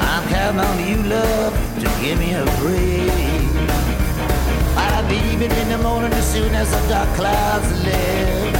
I'm 0.09 0.23
counting 0.29 0.59
on 0.59 0.77
you, 0.87 0.97
love, 1.09 1.53
to 1.81 1.87
give 2.01 2.19
me 2.19 2.33
a 2.33 2.45
break. 2.61 3.11
I'll 4.77 5.07
be 5.09 5.19
leaving 5.29 5.51
in 5.51 5.69
the 5.69 5.79
morning 5.79 6.13
as 6.13 6.31
soon 6.31 6.53
as 6.53 6.69
the 6.69 6.81
dark 6.87 7.09
clouds 7.15 7.71
lift. 7.83 8.57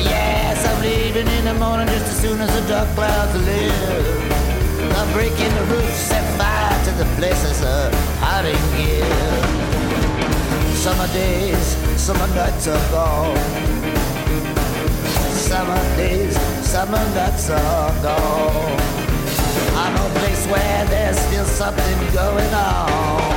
Yes, 0.00 0.64
I'm 0.66 0.82
leaving 0.82 1.28
in 1.28 1.44
the 1.44 1.54
morning 1.54 1.86
just 1.88 2.06
as 2.06 2.20
soon 2.20 2.40
as 2.40 2.50
the 2.58 2.66
dark 2.66 2.88
clouds 2.94 3.34
lift. 3.46 4.98
I'm 4.98 5.12
breaking 5.12 5.52
the 5.54 5.64
roof, 5.74 5.90
set 5.92 6.24
fire 6.38 6.84
to 6.86 6.90
the 6.92 7.08
places 7.16 7.62
of 7.62 7.92
hiding 8.20 8.62
here. 8.76 9.71
Summer 10.82 11.06
days, 11.12 11.76
summer 11.96 12.26
nights 12.34 12.66
are 12.66 12.90
gone. 12.90 13.36
Summer 15.30 15.96
days, 15.96 16.36
summer 16.66 17.04
nights 17.14 17.50
are 17.50 18.02
gone. 18.02 18.80
I 19.76 19.94
know 19.94 20.06
a 20.08 20.18
place 20.18 20.44
where 20.48 20.84
there's 20.86 21.20
still 21.20 21.44
something 21.44 22.12
going 22.12 22.52
on. 22.52 23.31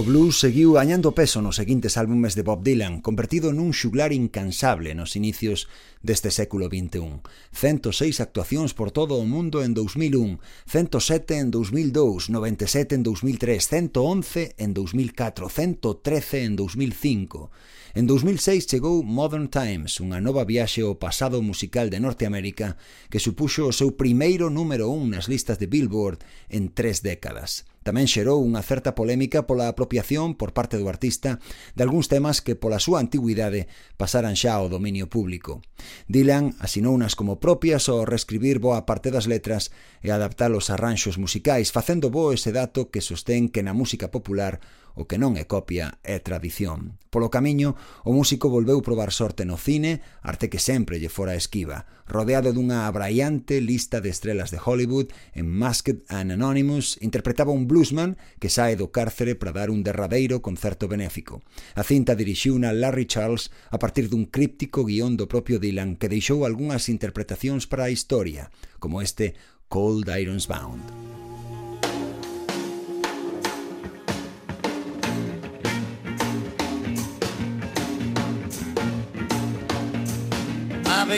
O 0.00 0.02
blues 0.02 0.40
seguiu 0.40 0.80
gañando 0.80 1.12
peso 1.12 1.44
nos 1.44 1.60
seguintes 1.60 2.00
álbumes 2.00 2.32
de 2.32 2.40
Bob 2.40 2.64
Dylan, 2.64 3.04
convertido 3.04 3.52
nun 3.52 3.76
xuglar 3.76 4.16
incansable 4.16 4.96
nos 4.96 5.12
inicios 5.12 5.68
deste 6.00 6.32
século 6.32 6.72
XXI. 6.72 7.20
106 7.52 8.24
actuacións 8.24 8.72
por 8.72 8.96
todo 8.96 9.20
o 9.20 9.28
mundo 9.28 9.60
en 9.60 9.76
2001, 9.76 10.40
107 10.64 11.36
en 11.36 11.52
2002, 11.52 12.32
97 12.32 12.96
en 12.96 13.02
2003, 13.04 13.60
111 13.92 14.56
en 14.56 14.70
2004, 14.72 15.52
113 15.52 16.48
en 16.48 16.56
2005. 16.56 17.52
En 17.92 18.08
2006 18.08 18.72
chegou 18.72 19.04
Modern 19.04 19.52
Times, 19.52 20.00
unha 20.00 20.16
nova 20.24 20.48
viaxe 20.48 20.80
ao 20.80 20.96
pasado 20.96 21.44
musical 21.44 21.92
de 21.92 22.00
Norteamérica 22.00 22.80
que 23.12 23.20
supuxo 23.20 23.68
o 23.68 23.76
seu 23.76 23.92
primeiro 24.00 24.48
número 24.48 24.88
1 24.88 25.12
nas 25.12 25.28
listas 25.28 25.60
de 25.60 25.68
Billboard 25.68 26.24
en 26.48 26.72
tres 26.72 27.04
décadas. 27.04 27.68
Tamén 27.80 28.12
xerou 28.12 28.44
unha 28.44 28.60
certa 28.60 28.92
polémica 28.92 29.48
pola 29.48 29.64
apropiación 29.72 30.36
por 30.36 30.52
parte 30.52 30.76
do 30.76 30.84
artista 30.92 31.40
de 31.72 31.80
algúns 31.80 32.12
temas 32.12 32.44
que 32.44 32.52
pola 32.52 32.76
súa 32.76 33.00
antigüidade 33.00 33.72
pasaran 33.96 34.36
xa 34.36 34.60
ao 34.60 34.68
dominio 34.68 35.08
público. 35.08 35.64
Dylan 36.04 36.52
asinounas 36.60 37.16
como 37.16 37.40
propias 37.40 37.88
ao 37.88 38.04
reescribir 38.04 38.60
boa 38.60 38.84
parte 38.84 39.08
das 39.08 39.24
letras 39.24 39.72
e 40.04 40.12
adaptar 40.12 40.52
os 40.52 40.68
arranxos 40.68 41.16
musicais, 41.16 41.72
facendo 41.72 42.12
bo 42.12 42.36
ese 42.36 42.52
dato 42.52 42.92
que 42.92 43.00
sostén 43.00 43.48
que 43.48 43.64
na 43.64 43.72
música 43.72 44.12
popular 44.12 44.60
O 44.94 45.06
que 45.06 45.18
non 45.18 45.38
é 45.38 45.44
copia 45.46 45.98
é 46.02 46.18
tradición. 46.18 46.98
Polo 47.10 47.30
camiño, 47.30 47.74
o 48.06 48.14
músico 48.14 48.50
volveu 48.50 48.82
probar 48.82 49.10
sorte 49.10 49.42
no 49.42 49.58
cine, 49.58 50.02
arte 50.22 50.46
que 50.46 50.62
sempre 50.62 51.02
lle 51.02 51.10
fora 51.10 51.34
esquiva, 51.34 51.86
rodeado 52.06 52.54
dunha 52.54 52.86
abraiante 52.86 53.58
lista 53.58 53.98
de 53.98 54.10
estrelas 54.10 54.50
de 54.50 54.58
Hollywood, 54.62 55.10
en 55.34 55.50
Masked 55.50 56.06
and 56.06 56.30
Anonymous, 56.30 56.98
interpretaba 57.02 57.50
un 57.54 57.66
bluesman 57.66 58.18
que 58.38 58.50
sae 58.50 58.78
do 58.78 58.94
cárcere 58.94 59.34
para 59.34 59.54
dar 59.54 59.70
un 59.70 59.82
derradeiro 59.82 60.42
concerto 60.42 60.86
benéfico. 60.86 61.42
A 61.74 61.82
cinta 61.82 62.14
dirixiuna 62.14 62.74
Larry 62.74 63.06
Charles 63.06 63.50
a 63.70 63.78
partir 63.78 64.10
dun 64.10 64.26
críptico 64.30 64.86
guión 64.86 65.18
do 65.18 65.26
propio 65.26 65.58
Dylan 65.58 65.98
que 65.98 66.10
deixou 66.10 66.46
algunhas 66.46 66.90
interpretacións 66.90 67.66
para 67.70 67.86
a 67.86 67.94
historia, 67.94 68.50
como 68.78 69.02
este 69.02 69.34
Cold 69.70 70.10
Irons 70.10 70.50
Bound. 70.50 71.29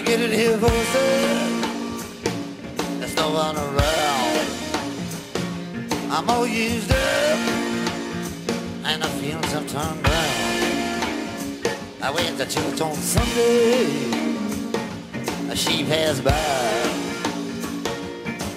Getting 0.00 0.32
here 0.32 0.56
for 0.56 0.66
a 0.66 0.84
There's 2.98 3.14
no 3.14 3.30
one 3.30 3.56
around. 3.56 4.48
I'm 6.10 6.30
all 6.30 6.46
used 6.46 6.90
up, 6.90 7.38
and 8.84 9.02
the 9.02 9.08
feelings 9.20 9.52
have 9.52 9.68
turned 9.68 10.08
round. 10.08 11.68
I 12.00 12.10
went 12.10 12.38
to 12.38 12.46
church 12.46 12.80
on 12.80 12.94
Sunday. 12.94 13.84
A 15.50 15.56
sheep 15.56 15.86
has 15.88 16.20
by. 16.22 16.32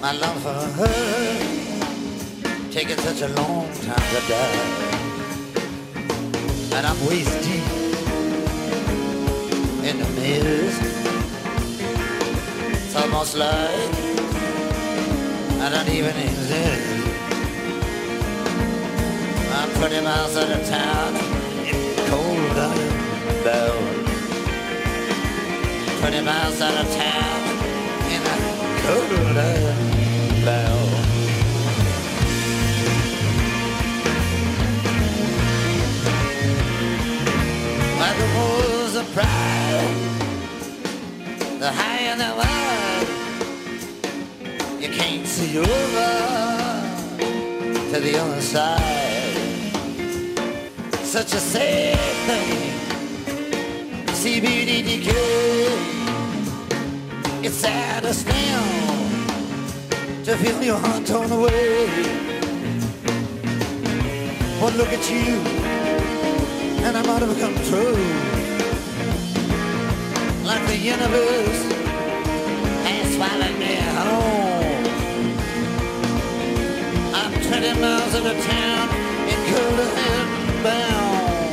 My 0.00 0.12
love 0.12 0.40
for 0.42 0.54
her 0.54 1.66
taking 2.70 2.96
such 2.96 3.20
a 3.20 3.28
long 3.28 3.68
time 3.84 4.08
to 4.14 4.20
die, 4.26 4.60
and 6.76 6.86
I'm 6.86 7.06
waist 7.06 7.42
deep 7.44 7.64
in 9.84 9.98
the 9.98 10.08
mist 10.20 10.95
almost 12.96 13.36
like 13.36 13.92
I 15.60 15.68
don't 15.70 15.88
even 15.88 16.16
exist. 16.16 17.06
I'm 19.52 19.70
20 19.74 20.00
miles 20.00 20.36
out 20.36 20.50
of 20.50 20.68
town 20.68 21.14
in 21.66 21.78
cold 22.08 22.56
bound. 23.44 24.06
20 26.00 26.20
miles 26.22 26.60
out 26.60 26.76
of 26.84 26.88
town 26.94 27.40
in 28.14 28.22
a 28.22 28.36
cold 28.86 29.75
the 41.66 41.72
higher 41.72 42.16
the 42.16 42.32
wall 42.38 43.06
can't 44.98 45.26
see 45.26 45.58
over 45.58 46.12
to 47.90 47.98
the 48.06 48.16
other 48.22 48.40
side. 48.40 49.72
Such 51.02 51.32
a 51.34 51.40
sad 51.40 51.98
thing, 52.28 52.72
CBDDK. 54.22 55.10
It's 57.42 57.56
sad 57.56 58.04
to 58.04 58.14
still 58.14 58.66
to 60.26 60.36
feel 60.42 60.62
your 60.62 60.78
heart 60.78 61.04
torn 61.04 61.32
away. 61.32 61.88
But 64.60 64.72
look 64.76 64.92
at 64.98 65.10
you, 65.10 65.34
and 66.86 66.96
I'm 66.96 67.06
out 67.06 67.22
of 67.22 67.36
control. 67.36 68.35
Like 70.46 70.64
the 70.68 70.76
universe 70.76 71.62
has 72.86 73.14
swallowed 73.16 73.58
me 73.58 73.74
home. 73.98 74.46
20 77.48 77.80
miles 77.80 78.14
out 78.14 78.26
of 78.26 78.44
town 78.44 78.88
in 79.32 79.38
Cullinan 79.50 80.28
bound. 80.62 81.52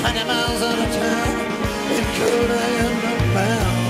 20 0.00 0.24
miles 0.24 0.62
out 0.62 0.78
of 0.78 0.90
town 0.94 1.34
in 1.92 2.04
Cullinan 2.16 3.34
bound. 3.34 3.87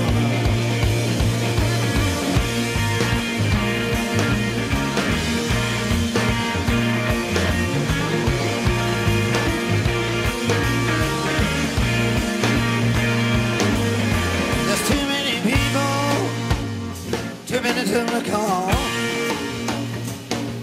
Too 17.73 17.75
many 17.75 18.23
to 18.23 18.31
call. 18.31 18.69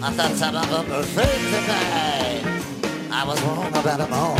I 0.02 0.11
thought 0.16 0.34
some 0.34 0.57
of 0.57 0.68
them 0.70 0.88
were 0.88 1.00
afraid 1.00 1.40
to 1.52 1.61
die. 1.66 2.40
I 3.11 3.24
was 3.24 3.40
wrong 3.42 3.68
about 3.68 3.98
them 3.98 4.12
all. 4.12 4.38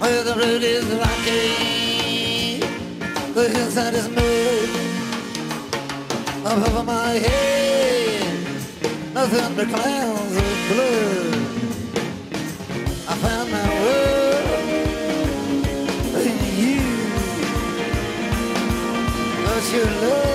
Where 0.00 0.22
the 0.24 0.34
road 0.34 0.62
is 0.62 0.84
rocky, 1.04 2.60
the 3.34 3.48
hillside 3.48 3.94
is 3.94 4.04
smooth. 4.04 4.70
Above 6.44 6.86
my 6.86 7.10
head, 7.26 8.34
nothing 9.14 9.54
but 9.56 9.68
clouds 9.68 10.36
of 10.36 10.56
blue. 10.70 11.32
I 13.08 13.14
found 13.24 13.50
my 13.50 13.68
world 13.82 14.64
in 16.26 16.38
you. 16.60 16.82
But 19.44 19.64
your 19.72 19.90
love 20.02 20.31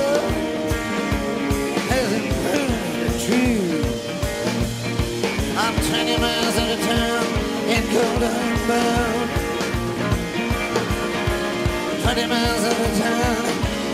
20 6.18 6.34
miles 6.34 6.58
out 6.58 6.72
of 6.72 6.80
town 6.80 7.26
in 7.70 7.84
Golden 7.94 8.68
Bound. 8.68 9.30
20 12.02 12.28
miles 12.28 12.64
out 12.66 12.80
of 12.80 12.98
town 12.98 13.46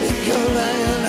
in 0.07 0.15
Golden 0.25 0.83
You 0.87 1.02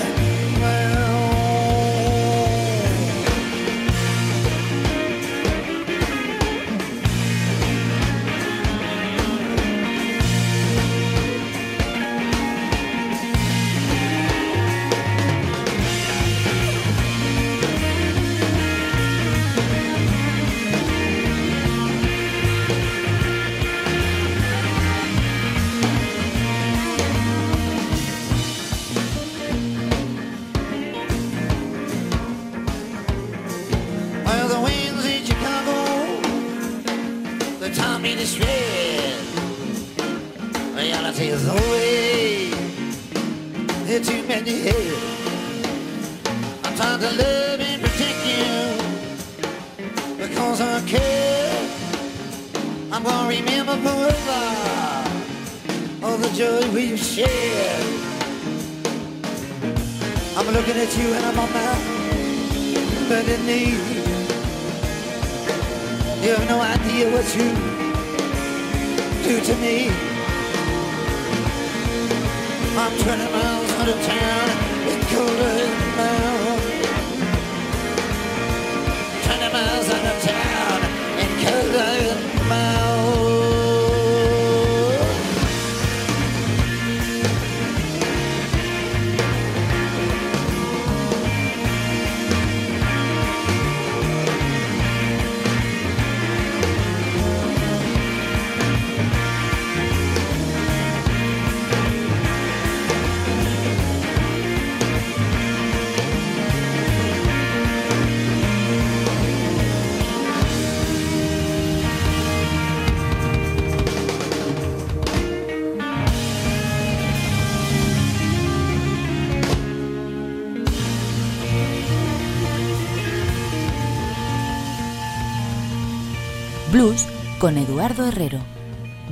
con 127.45 127.59
Eduardo 127.59 128.07
Herrero. 128.07 128.39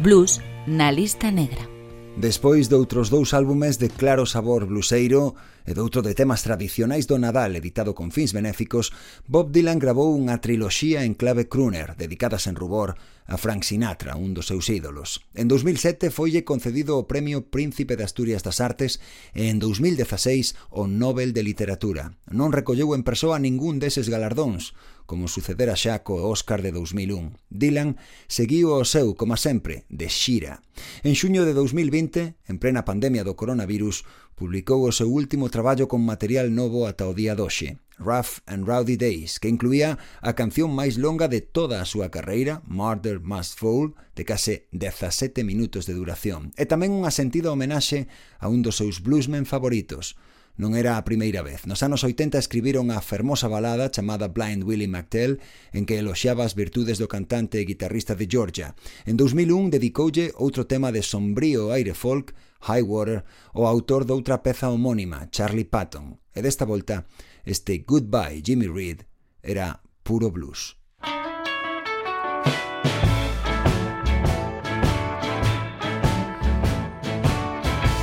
Blues 0.02 0.42
na 0.66 0.92
lista 0.92 1.30
negra. 1.30 1.70
Despois 2.18 2.66
de 2.66 2.74
outros 2.74 3.14
dous 3.14 3.30
álbumes 3.30 3.78
de 3.78 3.94
claro 3.94 4.26
sabor 4.26 4.66
bluseiro 4.66 5.38
e 5.70 5.78
doutro 5.78 6.02
de 6.02 6.18
temas 6.18 6.42
tradicionais 6.42 7.06
do 7.06 7.22
Nadal 7.22 7.54
editado 7.54 7.94
con 7.94 8.10
fins 8.10 8.34
benéficos, 8.34 8.90
Bob 9.30 9.54
Dylan 9.54 9.78
grabou 9.78 10.18
unha 10.18 10.42
triloxía 10.42 11.06
en 11.06 11.14
clave 11.14 11.46
crooner 11.46 11.94
dedicadas 11.94 12.50
en 12.50 12.58
rubor 12.58 12.98
a 13.26 13.38
Frank 13.38 13.64
Sinatra, 13.64 14.16
un 14.16 14.34
dos 14.34 14.48
seus 14.48 14.70
ídolos. 14.70 15.22
En 15.34 15.48
2007 15.48 16.12
foille 16.12 16.44
concedido 16.44 16.98
o 16.98 17.08
Premio 17.08 17.48
Príncipe 17.48 17.96
de 17.96 18.04
Asturias 18.04 18.44
das 18.44 18.60
Artes 18.60 19.00
e 19.34 19.48
en 19.50 19.60
2016 19.60 20.56
o 20.70 20.88
Nobel 20.88 21.32
de 21.34 21.44
Literatura. 21.44 22.18
Non 22.28 22.52
recolleu 22.52 22.92
en 22.96 23.08
persoa 23.08 23.40
ningún 23.40 23.80
deses 23.80 24.12
galardóns, 24.12 24.76
como 25.06 25.28
sucedera 25.28 25.76
xa 25.76 26.02
co 26.04 26.24
Óscar 26.26 26.64
de 26.64 26.72
2001. 26.72 27.36
Dylan 27.52 28.00
seguiu 28.28 28.72
o 28.74 28.88
seu, 28.88 29.16
como 29.16 29.36
sempre, 29.36 29.84
de 29.92 30.08
xira. 30.08 30.64
En 31.04 31.14
xuño 31.14 31.46
de 31.46 31.54
2020, 31.54 32.36
en 32.48 32.58
plena 32.58 32.88
pandemia 32.88 33.28
do 33.28 33.38
coronavirus, 33.38 34.08
publicou 34.36 34.84
o 34.84 34.92
seu 34.92 35.10
último 35.10 35.50
traballo 35.50 35.88
con 35.88 36.02
material 36.02 36.50
novo 36.54 36.86
ata 36.90 37.06
o 37.06 37.14
día 37.14 37.38
doxe, 37.38 37.78
Rough 38.02 38.42
and 38.46 38.68
Rowdy 38.68 38.98
Days, 38.98 39.40
que 39.40 39.48
incluía 39.48 39.98
a 40.22 40.34
canción 40.34 40.74
máis 40.74 40.98
longa 40.98 41.30
de 41.30 41.42
toda 41.42 41.80
a 41.80 41.88
súa 41.88 42.10
carreira, 42.10 42.66
Murder 42.66 43.22
Must 43.22 43.58
Fall, 43.58 43.94
de 44.18 44.24
case 44.26 44.68
17 44.74 45.46
minutos 45.46 45.86
de 45.86 45.94
duración, 45.94 46.52
e 46.58 46.66
tamén 46.66 46.92
unha 46.94 47.14
sentida 47.14 47.54
homenaxe 47.54 48.10
a 48.42 48.50
un 48.50 48.66
dos 48.66 48.82
seus 48.82 49.00
bluesmen 49.06 49.46
favoritos, 49.46 50.18
Non 50.54 50.78
era 50.78 51.02
a 51.02 51.06
primeira 51.06 51.42
vez. 51.42 51.66
Nos 51.66 51.82
anos 51.82 52.06
80 52.06 52.38
escribiron 52.38 52.94
a 52.94 53.02
fermosa 53.02 53.50
balada 53.50 53.90
chamada 53.90 54.30
Blind 54.30 54.62
Willie 54.62 54.86
McTell 54.86 55.42
en 55.74 55.90
que 55.90 55.98
eloxiaba 55.98 56.46
as 56.46 56.54
virtudes 56.54 57.02
do 57.02 57.10
cantante 57.10 57.58
e 57.58 57.66
guitarrista 57.66 58.14
de 58.14 58.30
Georgia. 58.30 58.78
En 59.10 59.18
2001 59.18 59.74
dedicoulle 59.74 60.30
outro 60.38 60.70
tema 60.70 60.94
de 60.94 61.02
sombrío 61.02 61.74
aire 61.74 61.98
folk, 61.98 62.38
High 62.70 62.86
Water, 62.86 63.26
o 63.58 63.66
autor 63.66 64.06
doutra 64.06 64.46
peza 64.46 64.70
homónima, 64.70 65.26
Charlie 65.34 65.66
Patton. 65.66 66.22
E 66.30 66.46
desta 66.46 66.70
volta, 66.70 67.10
este 67.42 67.82
Goodbye 67.82 68.46
Jimmy 68.46 68.70
Reed 68.70 69.10
era 69.42 69.82
puro 70.06 70.30
blues. 70.30 70.78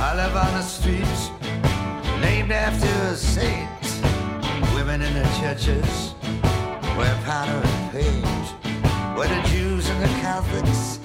I 0.03 0.13
live 0.13 0.35
on 0.35 0.51
the 0.51 0.63
streets 0.67 1.40
named 2.51 2.73
after 2.73 3.15
saints. 3.15 4.01
Women 4.75 5.01
in 5.01 5.13
the 5.13 5.27
churches 5.39 6.15
wear 6.97 7.15
powder 7.23 7.61
and 7.65 7.91
paint. 7.91 8.47
Where 9.15 9.27
the 9.27 9.41
Jews 9.49 9.89
and 9.89 10.01
the 10.01 10.13
Catholics 10.19 10.99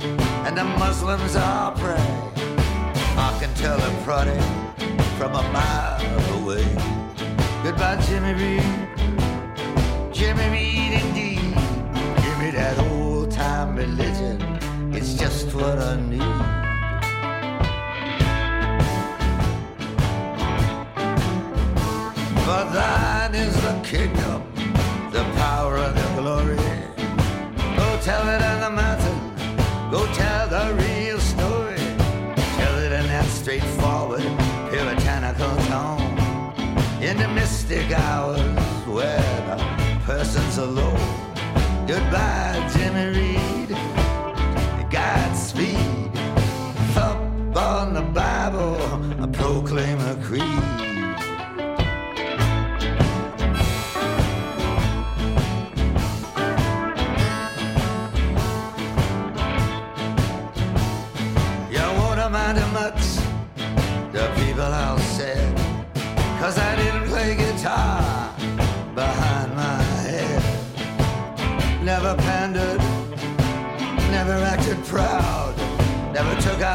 and 0.47 0.57
the 0.57 0.65
Muslims 0.65 1.37
all 1.37 1.73
pray. 1.73 2.09
I 3.19 3.37
can 3.41 3.53
tell 3.55 3.79
a 3.81 3.91
prodding 4.05 4.49
from 5.19 5.35
a 5.35 5.43
mile 5.53 6.43
away. 6.43 6.67
Goodbye, 7.63 8.01
Jimmy 8.07 8.35
Reed. 8.41 8.73
Jimmy 10.13 10.49
Reed, 10.55 10.93
indeed. 11.03 11.55
Give 12.23 12.39
me 12.43 12.51
that 12.61 12.79
old 12.91 13.31
time 13.31 13.77
religion. 13.77 14.41
It's 14.93 15.15
just 15.15 15.55
what 15.55 15.79
I 15.79 15.95
need. 16.01 16.66
For 22.47 22.65
thine 22.73 23.35
is 23.35 23.61
the 23.61 23.75
kingdom, 23.83 24.41
the 25.11 25.25
power 25.35 25.79
and 25.79 25.97
the 25.99 26.23
glory. 26.23 26.57
Go 27.77 27.99
tell 28.03 28.29
it 28.29 28.41
on 28.41 28.61
the 28.61 28.71
mountain, 28.71 29.19
go 29.91 30.07
tell 30.13 30.47
the 30.47 30.73
real 30.81 31.19
story. 31.19 31.83
Tell 32.57 32.79
it 32.79 32.93
in 32.93 33.09
that 33.09 33.27
straightforward, 33.27 34.23
puritanical 34.71 35.57
tone. 35.67 36.15
In 37.03 37.17
the 37.17 37.27
mystic 37.35 37.91
hours 37.91 38.39
where 38.87 39.19
the 39.49 39.57
person's 40.05 40.59
alone. 40.59 41.01
Goodbye, 41.89 42.65
Jimmy 42.73 43.07
Reed. 43.19 43.56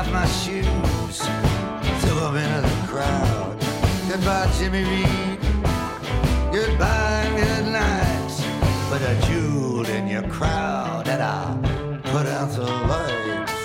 Off 0.01 0.11
my 0.11 0.25
shoes, 0.25 1.19
threw 2.01 2.19
them 2.21 2.35
into 2.35 2.61
the 2.61 2.87
crowd. 2.87 3.55
Goodbye, 4.09 4.49
Jimmy 4.57 4.83
Reed. 4.83 5.39
Goodbye 6.51 7.29
good 7.35 7.67
night. 7.67 8.33
Put 8.89 9.01
a 9.03 9.15
jewel 9.27 9.85
in 9.85 10.07
your 10.07 10.23
crowd 10.23 11.07
and 11.07 11.21
I'll 11.21 11.55
put 12.13 12.25
out 12.25 12.49
the 12.55 12.63
lights. 12.91 13.57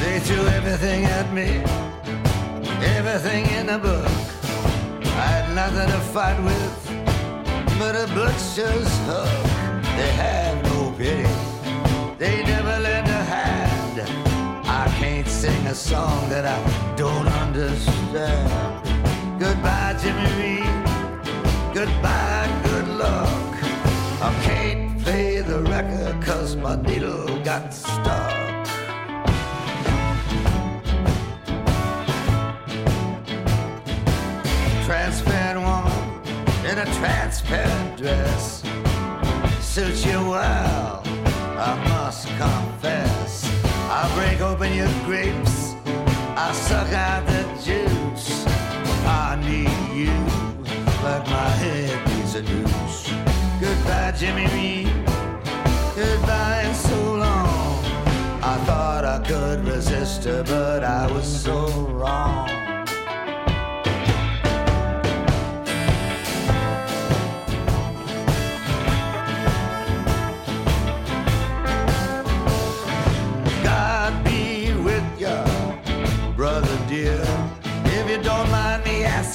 They 0.00 0.20
threw 0.20 0.46
everything 0.58 1.04
at 1.04 1.32
me, 1.34 1.48
everything 2.96 3.44
in 3.58 3.66
the 3.66 3.78
book. 3.78 4.03
I 5.64 5.70
nothing 5.70 5.92
to 5.92 6.00
fight 6.12 6.38
with 6.44 6.76
but 7.78 7.96
a 7.96 8.06
butcher's 8.14 8.92
hook. 9.08 9.44
They 9.96 10.12
have 10.12 10.62
no 10.64 10.92
pity, 10.98 11.26
they 12.18 12.44
never 12.44 12.78
lend 12.80 13.08
a 13.08 13.24
hand. 13.24 14.00
I 14.66 14.86
can't 14.98 15.26
sing 15.26 15.66
a 15.66 15.74
song 15.74 16.28
that 16.28 16.44
I 16.44 16.58
don't 16.96 17.28
understand. 17.28 19.40
Goodbye, 19.40 19.96
Jimmy 20.02 20.28
Reed. 20.38 20.84
Goodbye, 21.72 22.60
good 22.64 22.88
luck. 22.88 23.54
I 24.20 24.34
can't 24.42 25.02
play 25.02 25.40
the 25.40 25.60
record 25.60 26.22
cause 26.22 26.56
my 26.56 26.76
needle 26.82 27.42
got 27.42 27.72
stuck. 27.72 28.43
Dress 38.04 38.62
suits 39.62 40.04
you 40.04 40.20
well, 40.28 41.02
I 41.70 41.72
must 41.88 42.28
confess. 42.36 43.50
I 43.98 44.02
break 44.14 44.42
open 44.42 44.74
your 44.74 44.92
grapes, 45.06 45.72
I 46.36 46.52
suck 46.52 46.92
out 46.92 47.24
the 47.26 47.42
juice. 47.64 48.44
I 49.06 49.40
need 49.48 49.80
you 50.00 50.16
like 51.02 51.24
my 51.38 51.50
head 51.62 51.96
needs 52.08 52.34
a 52.34 52.42
noose. 52.42 53.10
Goodbye, 53.58 54.12
Jimmy 54.18 54.48
Reed. 54.54 54.92
Goodbye, 55.96 56.60
and 56.66 56.76
so 56.76 57.00
long. 57.24 57.84
I 58.52 58.54
thought 58.66 59.04
I 59.06 59.18
could 59.26 59.64
resist 59.64 60.24
her, 60.24 60.42
but 60.42 60.84
I 60.84 61.10
was 61.10 61.26
so 61.26 61.68
wrong. 61.98 62.23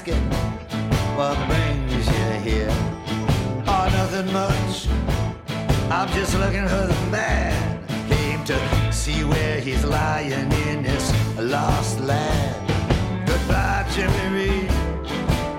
Asking, 0.09 0.23
what 1.17 1.37
brings 1.47 2.07
you 2.07 2.51
here? 2.51 2.69
Oh, 3.67 3.87
nothing 3.91 4.31
much. 4.33 4.87
I'm 5.91 6.07
just 6.09 6.37
looking 6.37 6.67
for 6.67 6.87
the 6.87 7.07
man. 7.11 7.85
Came 8.07 8.43
to 8.45 8.93
see 8.93 9.23
where 9.23 9.59
he's 9.59 9.83
lying 9.83 10.51
in 10.51 10.83
his 10.83 11.11
lost 11.37 11.99
land. 11.99 13.27
Goodbye, 13.27 13.85
Jimmy 13.91 14.35
Reed, 14.35 14.71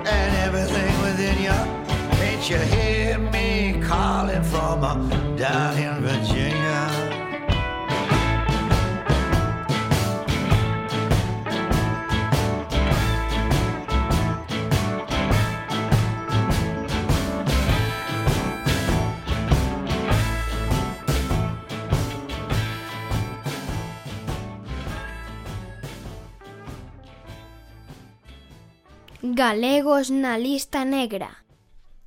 and 0.07 0.37
everything 0.47 1.03
within 1.03 1.39
you. 1.43 1.81
Can't 2.19 2.51
you 2.51 2.59
hear 2.59 3.19
me 3.19 3.81
calling 3.83 4.43
from 4.45 4.85
uh, 4.85 4.95
down 5.37 5.77
in 5.77 6.03
Virginia? 6.03 6.60
Galegos 29.41 30.11
na 30.11 30.37
lista 30.37 30.85
negra. 30.85 31.41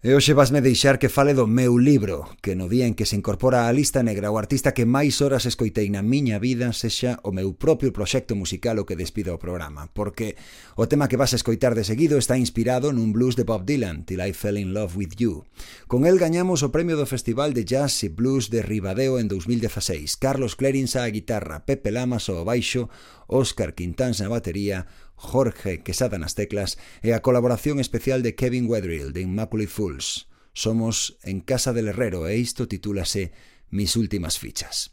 E 0.03 0.13
hoxe 0.13 0.38
vasme 0.38 0.61
deixar 0.61 0.99
que 1.01 1.09
fale 1.09 1.34
do 1.34 1.47
meu 1.47 1.79
libro, 1.81 2.29
que 2.45 2.53
no 2.53 2.69
día 2.69 2.86
en 2.86 2.93
que 2.93 3.09
se 3.09 3.17
incorpora 3.17 3.65
á 3.65 3.73
lista 3.73 4.05
negra 4.05 4.29
o 4.29 4.38
artista 4.38 4.75
que 4.75 4.86
máis 4.86 5.17
horas 5.17 5.49
escoitei 5.49 5.89
na 5.89 6.05
miña 6.05 6.38
vida 6.38 6.69
sexa 6.77 7.17
o 7.25 7.34
meu 7.34 7.57
propio 7.57 7.89
proxecto 7.89 8.38
musical 8.38 8.77
o 8.77 8.86
que 8.86 8.99
despido 8.99 9.34
o 9.34 9.41
programa, 9.41 9.89
porque 9.97 10.38
o 10.77 10.86
tema 10.86 11.09
que 11.09 11.17
vas 11.17 11.34
a 11.34 11.39
escoitar 11.41 11.73
de 11.73 11.81
seguido 11.81 12.21
está 12.21 12.38
inspirado 12.38 12.93
nun 12.93 13.09
blues 13.15 13.34
de 13.34 13.49
Bob 13.49 13.65
Dylan, 13.65 14.05
Till 14.05 14.21
I 14.21 14.36
Fell 14.38 14.61
in 14.61 14.75
Love 14.75 14.93
With 14.93 15.17
You. 15.17 15.49
Con 15.89 16.05
el 16.05 16.21
gañamos 16.21 16.61
o 16.61 16.69
premio 16.69 17.01
do 17.01 17.09
Festival 17.09 17.57
de 17.57 17.65
Jazz 17.65 17.97
e 18.05 18.13
Blues 18.13 18.53
de 18.53 18.61
Ribadeo 18.61 19.17
en 19.17 19.25
2016, 19.25 20.21
Carlos 20.21 20.53
Clarins 20.53 20.93
á 20.93 21.09
guitarra, 21.09 21.65
Pepe 21.65 21.89
Lamas 21.89 22.29
ao 22.29 22.45
baixo, 22.45 22.93
Óscar 23.25 23.73
Quintáns 23.73 24.21
na 24.21 24.29
batería, 24.29 24.86
Jorge 25.24 25.82
Quesada 25.82 26.19
nas 26.19 26.36
teclas 26.36 26.76
e 26.99 27.15
a 27.15 27.24
colaboración 27.24 27.80
especial 27.80 28.19
de 28.21 28.36
Kevin 28.36 28.67
Wedrill 28.67 29.15
de 29.15 29.24
Immaculate 29.24 29.71
Fools. 29.71 30.28
Somos 30.51 31.17
en 31.24 31.39
Casa 31.39 31.71
del 31.71 31.88
Herrero 31.88 32.28
e 32.28 32.36
isto 32.36 32.67
titúlase 32.67 33.32
Mis 33.71 33.95
últimas 33.95 34.38
fichas. 34.38 34.91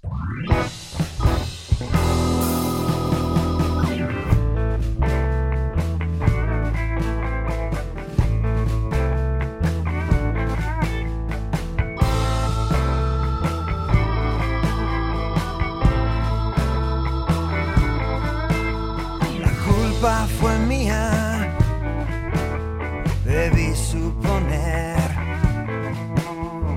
Suponer 23.81 24.97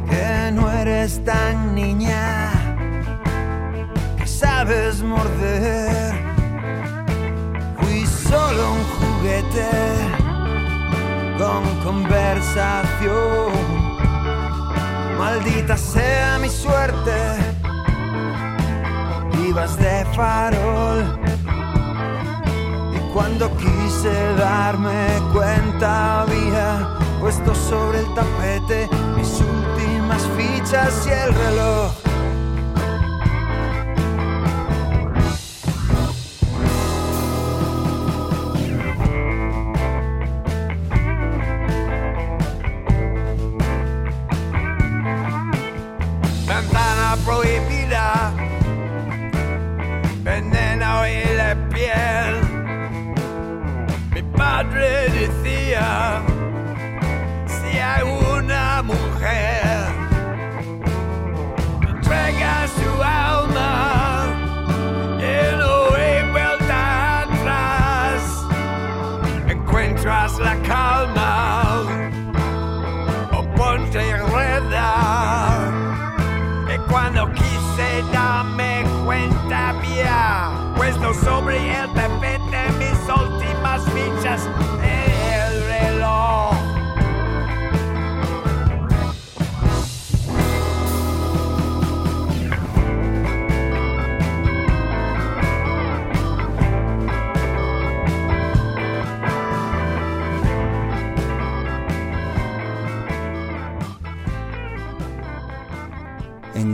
que 0.10 0.52
no 0.54 0.72
eres 0.72 1.24
tan 1.24 1.76
niña, 1.76 2.52
que 4.18 4.26
sabes 4.26 5.02
morder. 5.02 6.14
Fui 7.80 8.06
solo 8.06 8.62
un 8.78 8.84
juguete 8.98 9.72
con 11.38 11.64
conversación. 11.84 13.52
Maldita 15.18 15.78
sea 15.78 16.40
mi 16.40 16.50
suerte, 16.50 17.18
ibas 19.48 19.78
de 19.78 20.06
farol. 20.16 21.33
Cuando 23.14 23.48
quise 23.58 24.12
darme 24.40 25.08
cuenta 25.32 26.24
había 26.24 26.98
puesto 27.20 27.54
sobre 27.54 28.00
el 28.00 28.14
tapete 28.16 28.90
mis 29.16 29.40
últimas 29.40 30.28
fichas 30.36 31.06
y 31.06 31.12
el 31.12 31.34
reloj. 31.34 32.13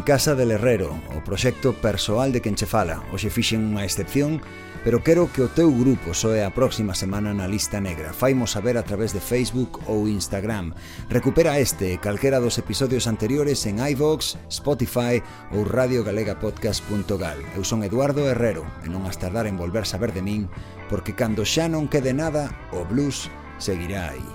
Casa 0.09 0.33
del 0.33 0.49
Herrero, 0.49 0.99
o 1.15 1.21
proxecto 1.21 1.73
persoal 1.73 2.31
de 2.31 2.41
quen 2.41 2.57
che 2.57 2.65
fala. 2.65 3.05
Hoxe 3.13 3.29
fixen 3.29 3.61
unha 3.61 3.85
excepción, 3.85 4.41
pero 4.81 5.05
quero 5.05 5.29
que 5.29 5.45
o 5.45 5.53
teu 5.53 5.69
grupo 5.69 6.17
soe 6.17 6.41
a 6.41 6.49
próxima 6.49 6.97
semana 6.97 7.29
na 7.29 7.45
lista 7.45 7.77
negra. 7.77 8.09
Faimos 8.09 8.57
saber 8.57 8.81
a 8.81 8.81
través 8.81 9.13
de 9.13 9.21
Facebook 9.21 9.77
ou 9.85 10.09
Instagram. 10.09 10.73
Recupera 11.13 11.61
este 11.61 11.93
e 11.93 12.01
calquera 12.01 12.41
dos 12.41 12.57
episodios 12.57 13.05
anteriores 13.05 13.61
en 13.69 13.85
iVox, 13.85 14.41
Spotify 14.49 15.21
ou 15.53 15.61
radiogalegapodcast.gal. 15.61 17.37
Eu 17.53 17.61
son 17.61 17.85
Eduardo 17.85 18.25
Herrero 18.25 18.65
e 18.81 18.89
non 18.89 19.05
has 19.05 19.21
tardar 19.21 19.45
en 19.45 19.61
volver 19.61 19.85
saber 19.85 20.09
de 20.09 20.25
min, 20.25 20.49
porque 20.89 21.13
cando 21.13 21.45
xa 21.45 21.69
non 21.69 21.85
quede 21.85 22.17
nada, 22.17 22.49
o 22.73 22.81
blues 22.81 23.29
seguirá 23.61 24.09
aí. 24.09 24.25